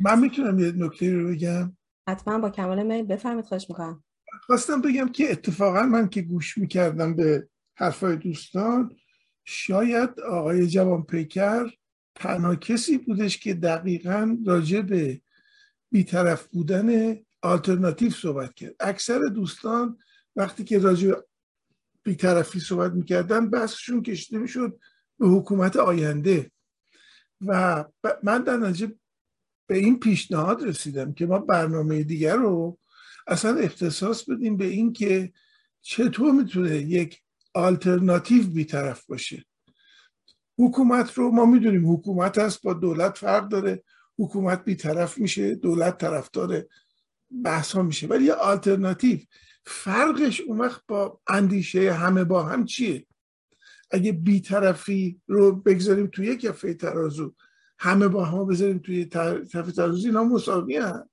من 0.00 0.20
می‌تونم 0.20 0.58
یه 0.58 0.72
نکته 0.76 1.12
رو 1.14 1.28
بگم؟ 1.28 1.76
حتما 2.08 2.38
با 2.38 2.50
کمال 2.50 2.82
میل. 2.82 3.06
بفرمید 3.06 3.44
خواهش 3.44 3.66
می‌کنم. 3.70 4.04
خواستم 4.46 4.80
بگم 4.80 5.08
که 5.08 5.30
اتفاقا 5.32 5.82
من 5.82 6.08
که 6.08 6.22
گوش 6.22 6.58
می‌کردم 6.58 7.16
به 7.16 7.48
حرفای 7.76 8.16
دوستان 8.16 8.96
شاید 9.44 10.20
آقای 10.20 10.66
جوان 10.66 11.02
پیکر 11.02 11.70
تنها 12.14 12.56
کسی 12.56 12.98
بودش 12.98 13.38
که 13.38 13.54
دقیقا 13.54 14.36
راجع 14.46 14.80
به 14.80 15.20
بیطرف 15.90 16.46
بودن 16.46 17.16
آلترناتیو 17.42 18.10
صحبت 18.10 18.54
کرد. 18.54 18.74
اکثر 18.80 19.18
دوستان 19.18 19.98
وقتی 20.36 20.64
که 20.64 20.78
راجع 20.78 21.12
بیطرفی 22.02 22.60
صحبت 22.60 22.92
می‌کردن 22.92 23.50
بحثشون 23.50 24.02
کشیده 24.02 24.38
می‌شد 24.38 24.78
به 25.18 25.28
حکومت 25.28 25.76
آینده. 25.76 26.50
و 27.40 27.84
من 28.22 28.42
در 28.42 28.56
نتیجه 28.56 28.94
به 29.66 29.76
این 29.76 30.00
پیشنهاد 30.00 30.62
رسیدم 30.62 31.12
که 31.12 31.26
ما 31.26 31.38
برنامه 31.38 32.02
دیگر 32.02 32.36
رو 32.36 32.78
اصلا 33.26 33.56
اختصاص 33.56 34.24
بدیم 34.24 34.56
به 34.56 34.64
این 34.64 34.92
که 34.92 35.32
چطور 35.80 36.32
می‌تونه 36.32 36.76
یک 36.76 37.22
آلترناتیو 37.54 38.46
بیطرف 38.46 39.06
باشه. 39.06 39.44
حکومت 40.58 41.14
رو 41.14 41.30
ما 41.30 41.46
می‌دونیم 41.46 41.92
حکومت 41.92 42.38
هست 42.38 42.62
با 42.62 42.72
دولت 42.72 43.18
فرق 43.18 43.48
داره. 43.48 43.82
حکومت 44.18 44.64
بیطرف 44.64 45.18
میشه 45.18 45.54
دولت 45.54 45.98
طرفدار 45.98 46.64
بحث 47.44 47.72
ها 47.72 47.82
میشه. 47.82 48.06
ولی 48.06 48.24
یه 48.24 48.32
آلترناتیو 48.32 49.18
فرقش 49.66 50.40
اون 50.40 50.58
وقت 50.58 50.82
با 50.88 51.20
اندیشه 51.28 51.92
همه 51.92 52.24
با 52.24 52.42
هم 52.42 52.64
چیه؟ 52.64 53.06
اگه 53.90 54.12
بیطرفی 54.12 55.20
رو 55.26 55.52
بگذاریم 55.52 56.06
توی 56.06 56.26
یک 56.26 56.40
کفه 56.40 56.74
ترازو 56.74 57.34
همه 57.78 58.08
با 58.08 58.24
هم 58.24 58.46
بذاریم 58.46 58.78
توی 58.78 59.04
کفه 59.52 59.72
ترازو 59.72 60.06
اینا 60.06 60.24
مساوی 60.24 60.76
هم. 60.76 61.08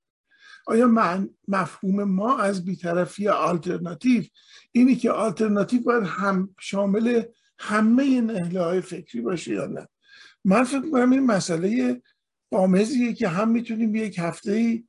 آیا 0.68 0.88
من 0.88 1.30
مفهوم 1.47 2.03
ما 2.03 2.38
از 2.38 2.66
بیطرفی 2.66 3.28
آلترناتیو 3.28 4.24
اینی 4.72 4.95
که 4.95 5.11
آلترناتیو 5.11 5.82
باید 5.82 6.03
هم 6.03 6.55
شامل 6.59 7.24
همه 7.59 8.22
نهله 8.22 8.61
های 8.61 8.82
فکری 8.82 9.22
باشه 9.22 9.53
یا 9.53 9.66
نه؟ 9.66 9.88
من 10.45 10.63
فکر 10.63 10.89
کنم 10.91 11.11
این 11.11 11.26
مسئله 11.26 12.01
آمزیه 12.51 13.13
که 13.13 13.28
هم 13.28 13.49
می‌تونیم 13.49 13.95
یک 13.95 14.20
هفته 14.20 14.51
ای 14.51 14.84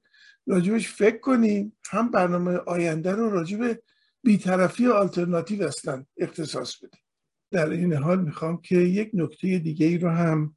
راجبش 0.47 0.89
فکر 0.89 1.19
کنیم. 1.19 1.77
هم 1.91 2.11
برنامه 2.11 2.57
آینده 2.57 3.13
رو 3.13 3.31
راجب 3.31 3.83
بیطرفی 4.23 4.87
آلترناتیو 4.87 5.67
هستن 5.67 6.07
اختصاص 6.17 6.77
بدیم. 6.77 7.01
در 7.51 7.71
این 7.71 7.93
حال 7.93 8.23
می‌خوام 8.23 8.61
که 8.61 8.77
یک 8.77 9.11
نکته 9.15 9.59
دیگه 9.59 9.87
ای 9.87 9.99
رو 9.99 10.11
هم 10.11 10.57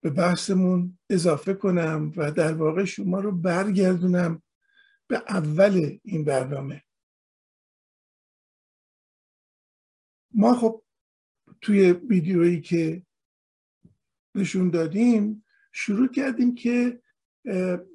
به 0.00 0.10
بحثمون 0.10 0.98
اضافه 1.10 1.54
کنم 1.54 2.12
و 2.16 2.32
در 2.32 2.52
واقع 2.52 2.84
شما 2.84 3.20
رو 3.20 3.32
برگردونم 3.32 4.42
به 5.06 5.16
اول 5.28 5.98
این 6.02 6.24
برنامه. 6.24 6.82
ما 10.34 10.54
خب 10.54 10.82
توی 11.60 11.92
ویدیویی 11.92 12.60
که 12.60 13.06
نشون 14.34 14.70
دادیم 14.70 15.44
شروع 15.72 16.08
کردیم 16.08 16.54
که 16.54 17.02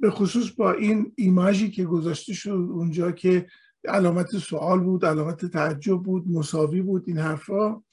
به 0.01 0.09
خصوص 0.09 0.51
با 0.51 0.73
این 0.73 1.13
ایماژی 1.15 1.71
که 1.71 1.85
گذاشته 1.85 2.33
شد 2.33 2.49
اونجا 2.49 3.11
که 3.11 3.47
علامت 3.85 4.37
سوال 4.37 4.79
بود 4.79 5.05
علامت 5.05 5.45
تعجب 5.45 6.03
بود 6.03 6.27
مساوی 6.27 6.81
بود 6.81 7.03
این 7.07 7.17
حرفا 7.17 7.83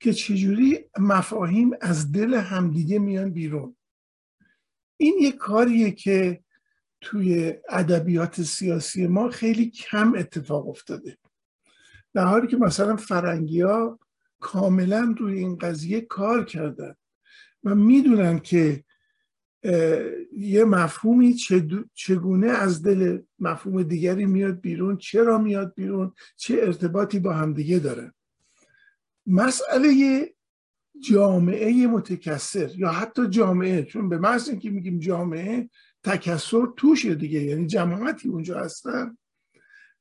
که 0.00 0.12
چجوری 0.12 0.84
مفاهیم 0.98 1.70
از 1.80 2.12
دل 2.12 2.34
همدیگه 2.34 2.98
میان 2.98 3.30
بیرون. 3.30 3.76
این 4.96 5.14
یک 5.20 5.36
کاریه 5.36 5.90
که 5.90 6.44
توی 7.00 7.54
ادبیات 7.68 8.42
سیاسی 8.42 9.06
ما 9.06 9.28
خیلی 9.28 9.70
کم 9.70 10.14
اتفاق 10.16 10.68
افتاده. 10.68 11.18
در 12.14 12.24
حالی 12.24 12.46
که 12.46 12.56
مثلا 12.56 12.96
فرنگی 12.96 13.60
ها 13.60 13.98
کاملا 14.40 15.14
روی 15.18 15.38
این 15.38 15.56
قضیه 15.56 16.00
کار 16.00 16.44
کردن 16.44 16.94
و 17.64 17.74
می‌دونن 17.74 18.38
که 18.38 18.84
یه 20.32 20.64
مفهومی 20.64 21.36
چگونه 21.94 22.46
از 22.46 22.82
دل 22.82 23.18
مفهوم 23.38 23.82
دیگری 23.82 24.26
میاد 24.26 24.60
بیرون؟ 24.60 24.96
چرا 24.96 25.38
میاد 25.38 25.74
بیرون؟ 25.74 26.12
چه 26.36 26.58
ارتباطی 26.62 27.18
با 27.18 27.32
همدیگه 27.32 27.78
داره؟ 27.78 28.12
مسئله 29.26 30.30
جامعه 31.00 31.86
متکثر 31.86 32.70
یا 32.76 32.88
حتی 32.88 33.28
جامعه 33.28 33.82
چون 33.82 34.08
به 34.08 34.18
محض 34.18 34.48
اینکه 34.48 34.70
میگیم 34.70 34.98
جامعه 34.98 35.70
تکثر 36.02 36.66
توشه 36.76 37.14
دیگه 37.14 37.42
یعنی 37.42 37.66
جماعتی 37.66 38.28
اونجا 38.28 38.60
هستن. 38.60 39.16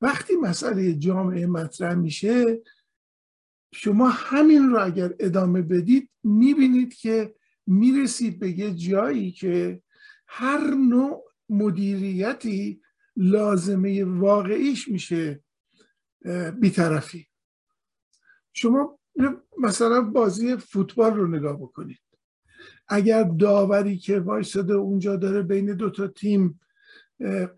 وقتی 0.02 0.36
مسئله 0.36 0.94
جامعه 0.94 1.46
مطرح 1.46 1.94
میشه 1.94 2.62
شما 3.74 4.10
همین 4.10 4.70
رو 4.70 4.86
اگر 4.86 5.14
ادامه 5.20 5.62
بدید 5.62 6.10
می‌بینید 6.24 6.94
که 6.94 7.36
می‌رسید 7.68 8.40
به 8.40 8.60
یه 8.60 8.74
جایی 8.74 9.32
که 9.32 9.82
هر 10.28 10.74
نوع 10.74 11.24
مدیریتی 11.50 12.82
لازمه 13.16 14.04
واقعیش 14.04 14.88
میشه 14.88 15.44
بیطرفی. 16.60 17.28
شما 18.54 19.00
مثلا 19.58 20.02
بازی 20.02 20.56
فوتبال 20.58 21.14
رو 21.14 21.28
نگاه 21.28 21.58
بکنید. 21.58 22.00
اگر 22.88 23.24
داوری 23.24 23.98
که 23.98 24.20
وایستاده 24.20 24.74
اونجا 24.74 25.16
داره 25.16 25.42
بین 25.42 25.74
دو 25.74 25.90
تا 25.90 26.08
تیم 26.08 26.60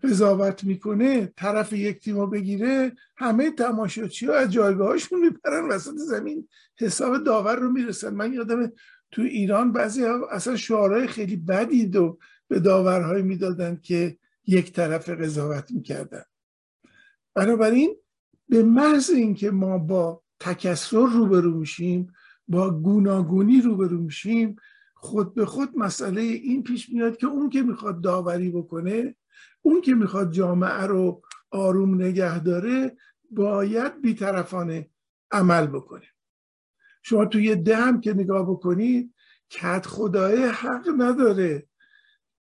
قضاوت 0.02 0.64
می‌کنه 0.64 1.32
طرف 1.36 1.72
یک 1.72 2.00
تیم 2.00 2.16
رو 2.18 2.26
بگیره 2.26 2.92
همه 3.16 3.50
تماشاچی 3.50 4.26
ها 4.26 4.34
از 4.34 4.52
جایگاهاشون 4.52 5.20
میپرن 5.20 5.68
وسط 5.68 5.94
زمین 5.94 6.48
حساب 6.78 7.24
داور 7.24 7.56
رو 7.56 7.70
می‌رسن. 7.70 8.14
من 8.14 8.32
یادم 8.32 8.72
تو 9.16 9.22
ایران 9.22 9.72
بعضی 9.72 10.04
ها 10.04 10.28
اصلا 10.30 10.56
شعارهای 10.56 11.06
خیلی 11.06 11.36
بدی 11.36 11.86
دو 11.86 12.18
به 12.48 12.60
داورهای 12.60 13.22
می‌دادن 13.22 13.80
که 13.82 14.18
یک 14.46 14.72
طرف 14.72 15.08
قضاوت 15.08 15.70
می‌کردن. 15.70 16.22
بنابراین 17.34 17.96
به 18.48 18.62
محض 18.62 19.10
اینکه 19.10 19.50
ما 19.50 19.78
با 19.78 20.22
تکسر 20.40 21.06
روبرو 21.06 21.58
میشیم 21.58 22.12
با 22.48 22.70
گوناگونی 22.70 23.60
روبرو 23.60 23.98
میشیم 23.98 24.56
خود 24.94 25.34
به 25.34 25.46
خود 25.46 25.68
مسئله 25.76 26.20
این 26.20 26.62
پیش 26.62 26.88
میاد 26.88 27.16
که 27.16 27.26
اون 27.26 27.50
که 27.50 27.62
می‌خواد 27.62 28.00
داوری 28.00 28.50
بکنه 28.50 29.14
اون 29.62 29.80
که 29.80 29.94
می‌خواد 29.94 30.32
جامعه 30.32 30.82
رو 30.82 31.22
آروم 31.50 31.94
نگه 32.02 32.38
داره 32.38 32.96
باید 33.30 34.02
بیطرفانه 34.02 34.90
عمل 35.30 35.66
بکنه. 35.66 36.06
شما 37.08 37.24
توی 37.24 37.56
دم 37.56 38.00
که 38.00 38.14
نگاه 38.14 38.50
بکنید 38.50 39.14
کت 39.50 39.86
خدای 39.86 40.44
حق 40.44 40.88
نداره. 40.98 41.66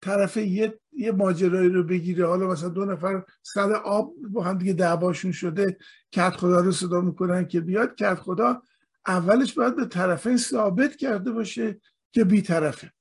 طرف 0.02 0.36
یه, 0.36 0.80
یه 0.92 1.12
ماجرایی 1.12 1.68
رو 1.68 1.82
بگیره. 1.82 2.26
حالا 2.26 2.48
مثلا 2.48 2.68
دو 2.68 2.84
نفر 2.84 3.24
سر 3.42 3.72
آب 3.72 4.14
با 4.30 4.42
هم 4.42 4.58
دیگه 4.58 4.72
دعواشون 4.72 5.32
شده 5.32 5.78
کت 6.12 6.30
خدا 6.30 6.60
رو 6.60 6.72
صدا 6.72 7.00
می‌کنن 7.00 7.46
که 7.46 7.60
بیاد. 7.60 7.94
کت 7.94 8.14
خدا 8.14 8.62
اولش 9.06 9.52
باید 9.52 9.76
به 9.76 9.84
طرفین 9.84 10.36
ثابت 10.36 10.96
کرده 10.96 11.32
باشه 11.32 11.80
که 12.12 12.24
بی 12.24 12.42
طرفه. 12.42 12.92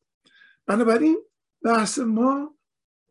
بنابراین 0.65 1.17
بحث 1.61 1.99
ما 1.99 2.55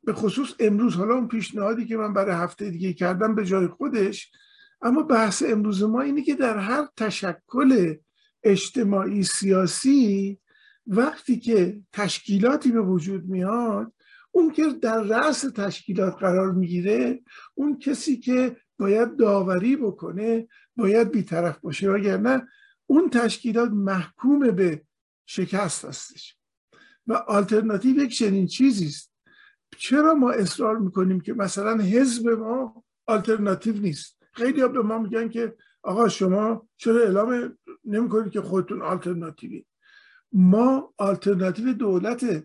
به 0.05 0.13
خصوص 0.13 0.55
امروز 0.61 0.97
حالا 0.97 1.15
اون 1.15 1.29
پیشنهادی 1.29 1.87
که 1.87 1.97
من 1.97 2.13
برای 2.13 2.35
هفته 2.35 2.71
دیگه 2.71 2.93
کردم 2.93 3.35
به 3.35 3.45
جای 3.45 3.67
خودش 3.67 4.31
اما 4.83 5.03
بحث 5.03 5.43
امروز 5.47 5.83
ما 5.83 6.01
اینه 6.01 6.23
که 6.23 6.35
در 6.35 6.59
هر 6.59 6.89
تشکل 6.97 7.95
اجتماعی 8.45 9.23
سیاسی 9.23 10.39
وقتی 10.87 11.39
که 11.39 11.81
تشکیلاتی 11.93 12.73
به 12.73 12.81
وجود 12.81 13.25
میاد 13.25 13.93
اون 14.31 14.51
که 14.51 14.69
در 14.83 15.03
رأس 15.03 15.41
تشکیلات 15.41 16.17
قرار 16.19 16.53
می‌گیره 16.53 17.23
اون 17.55 17.79
کسی 17.79 18.17
که 18.17 18.57
باید 18.79 19.17
داوری 19.17 19.77
بکنه 19.77 20.49
باید 20.77 21.11
بیطرف 21.11 21.59
باشه. 21.59 21.91
وگرنه 21.91 22.49
اون 22.87 23.11
تشکیلات 23.11 23.71
محکوم 23.71 24.51
به 24.51 24.83
شکست 25.27 25.85
هستش. 25.85 26.37
و 27.07 27.13
آلترناتیو 27.13 27.99
یک 27.99 28.19
چنین 28.19 28.47
چیزی 28.47 28.87
است. 28.87 29.13
چرا 29.79 30.15
ما 30.15 30.31
اصرار 30.31 30.79
می‌کنیم 30.79 31.21
که 31.21 31.33
مثلا 31.33 31.83
حزب 31.83 32.29
ما 32.29 32.85
آلترناتیو 33.07 33.77
نیست؟ 33.77 34.23
خیلی 34.33 34.61
ها 34.61 34.69
به 34.69 34.83
ما 34.83 34.99
میگن 34.99 35.29
که 35.29 35.57
آقا 35.83 36.09
شما 36.09 36.69
چرا 36.77 37.01
اعلام 37.01 37.59
نمی‌کنید 37.85 38.33
که 38.33 38.41
خودتون 38.41 38.83
آلترناتیوی. 38.83 39.65
ما 40.33 40.95
آلترناتیو 40.99 41.73
دولت 41.73 42.45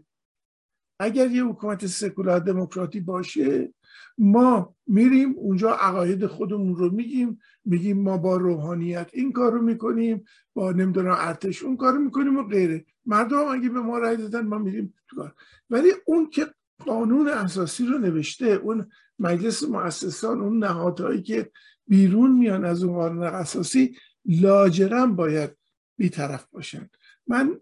اگر 1.00 1.32
یه 1.32 1.44
حکومت 1.44 1.86
سکولار 1.86 2.40
دموکراتی 2.40 3.00
باشه 3.00 3.74
ما 4.18 4.76
میریم 4.88 5.34
اونجا 5.38 5.72
عقاید 5.72 6.26
خودمون 6.26 6.76
رو 6.76 6.90
میگیم 6.90 7.40
میگیم 7.66 8.02
ما 8.02 8.18
با 8.18 8.38
روحانیت 8.38 9.10
این 9.14 9.32
کار 9.32 9.52
رو 9.52 9.62
می‌کنیم 9.62 10.26
با 10.54 10.72
نمی‌دونم 10.72 11.16
ارتش 11.18 11.64
اون 11.64 11.78
کار 11.78 11.94
رو 11.94 12.00
می‌کنیم 12.00 12.38
و 12.38 12.44
غیره. 12.44 12.86
مردم 13.06 13.48
اگه 13.48 13.70
به 13.70 13.80
ما 13.80 13.98
رای 13.98 14.18
دادن 14.18 14.48
ما 14.48 14.58
میریم 14.58 14.94
تو 15.08 15.16
کار. 15.16 15.34
ولی 15.70 15.90
اون 16.06 16.30
که 16.30 16.48
قانون 16.86 17.28
اساسی 17.28 17.86
رو 17.86 17.98
نوشته 17.98 18.46
اون 18.46 18.90
مجلس 19.20 19.64
مؤسسان 19.64 20.42
اون 20.42 20.64
نهادهایی 20.64 21.22
که 21.22 21.52
بیرون 21.88 22.32
میان 22.32 22.66
از 22.66 22.84
اون 22.84 22.96
قانون 22.96 23.24
اساسی 23.24 23.98
لاجرم 24.28 25.16
باید 25.16 25.52
بیطرف 25.98 26.46
باشن. 26.52 26.90
من 27.28 27.60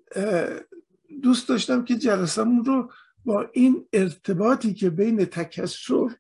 دوست 1.23 1.49
داشتم 1.49 1.85
که 1.85 1.95
جلسمون 1.95 2.65
رو 2.65 2.91
با 3.25 3.49
این 3.53 3.87
ارتباطی 3.93 4.73
که 4.73 4.89
بین 4.89 5.25
تکسر 5.25 6.17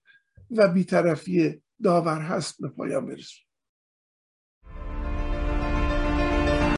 و 0.51 0.67
بیطرفی 0.67 1.61
داور 1.83 2.21
هست 2.21 2.61
به 2.61 2.67
پایان 2.67 3.05
برسون 3.05 3.44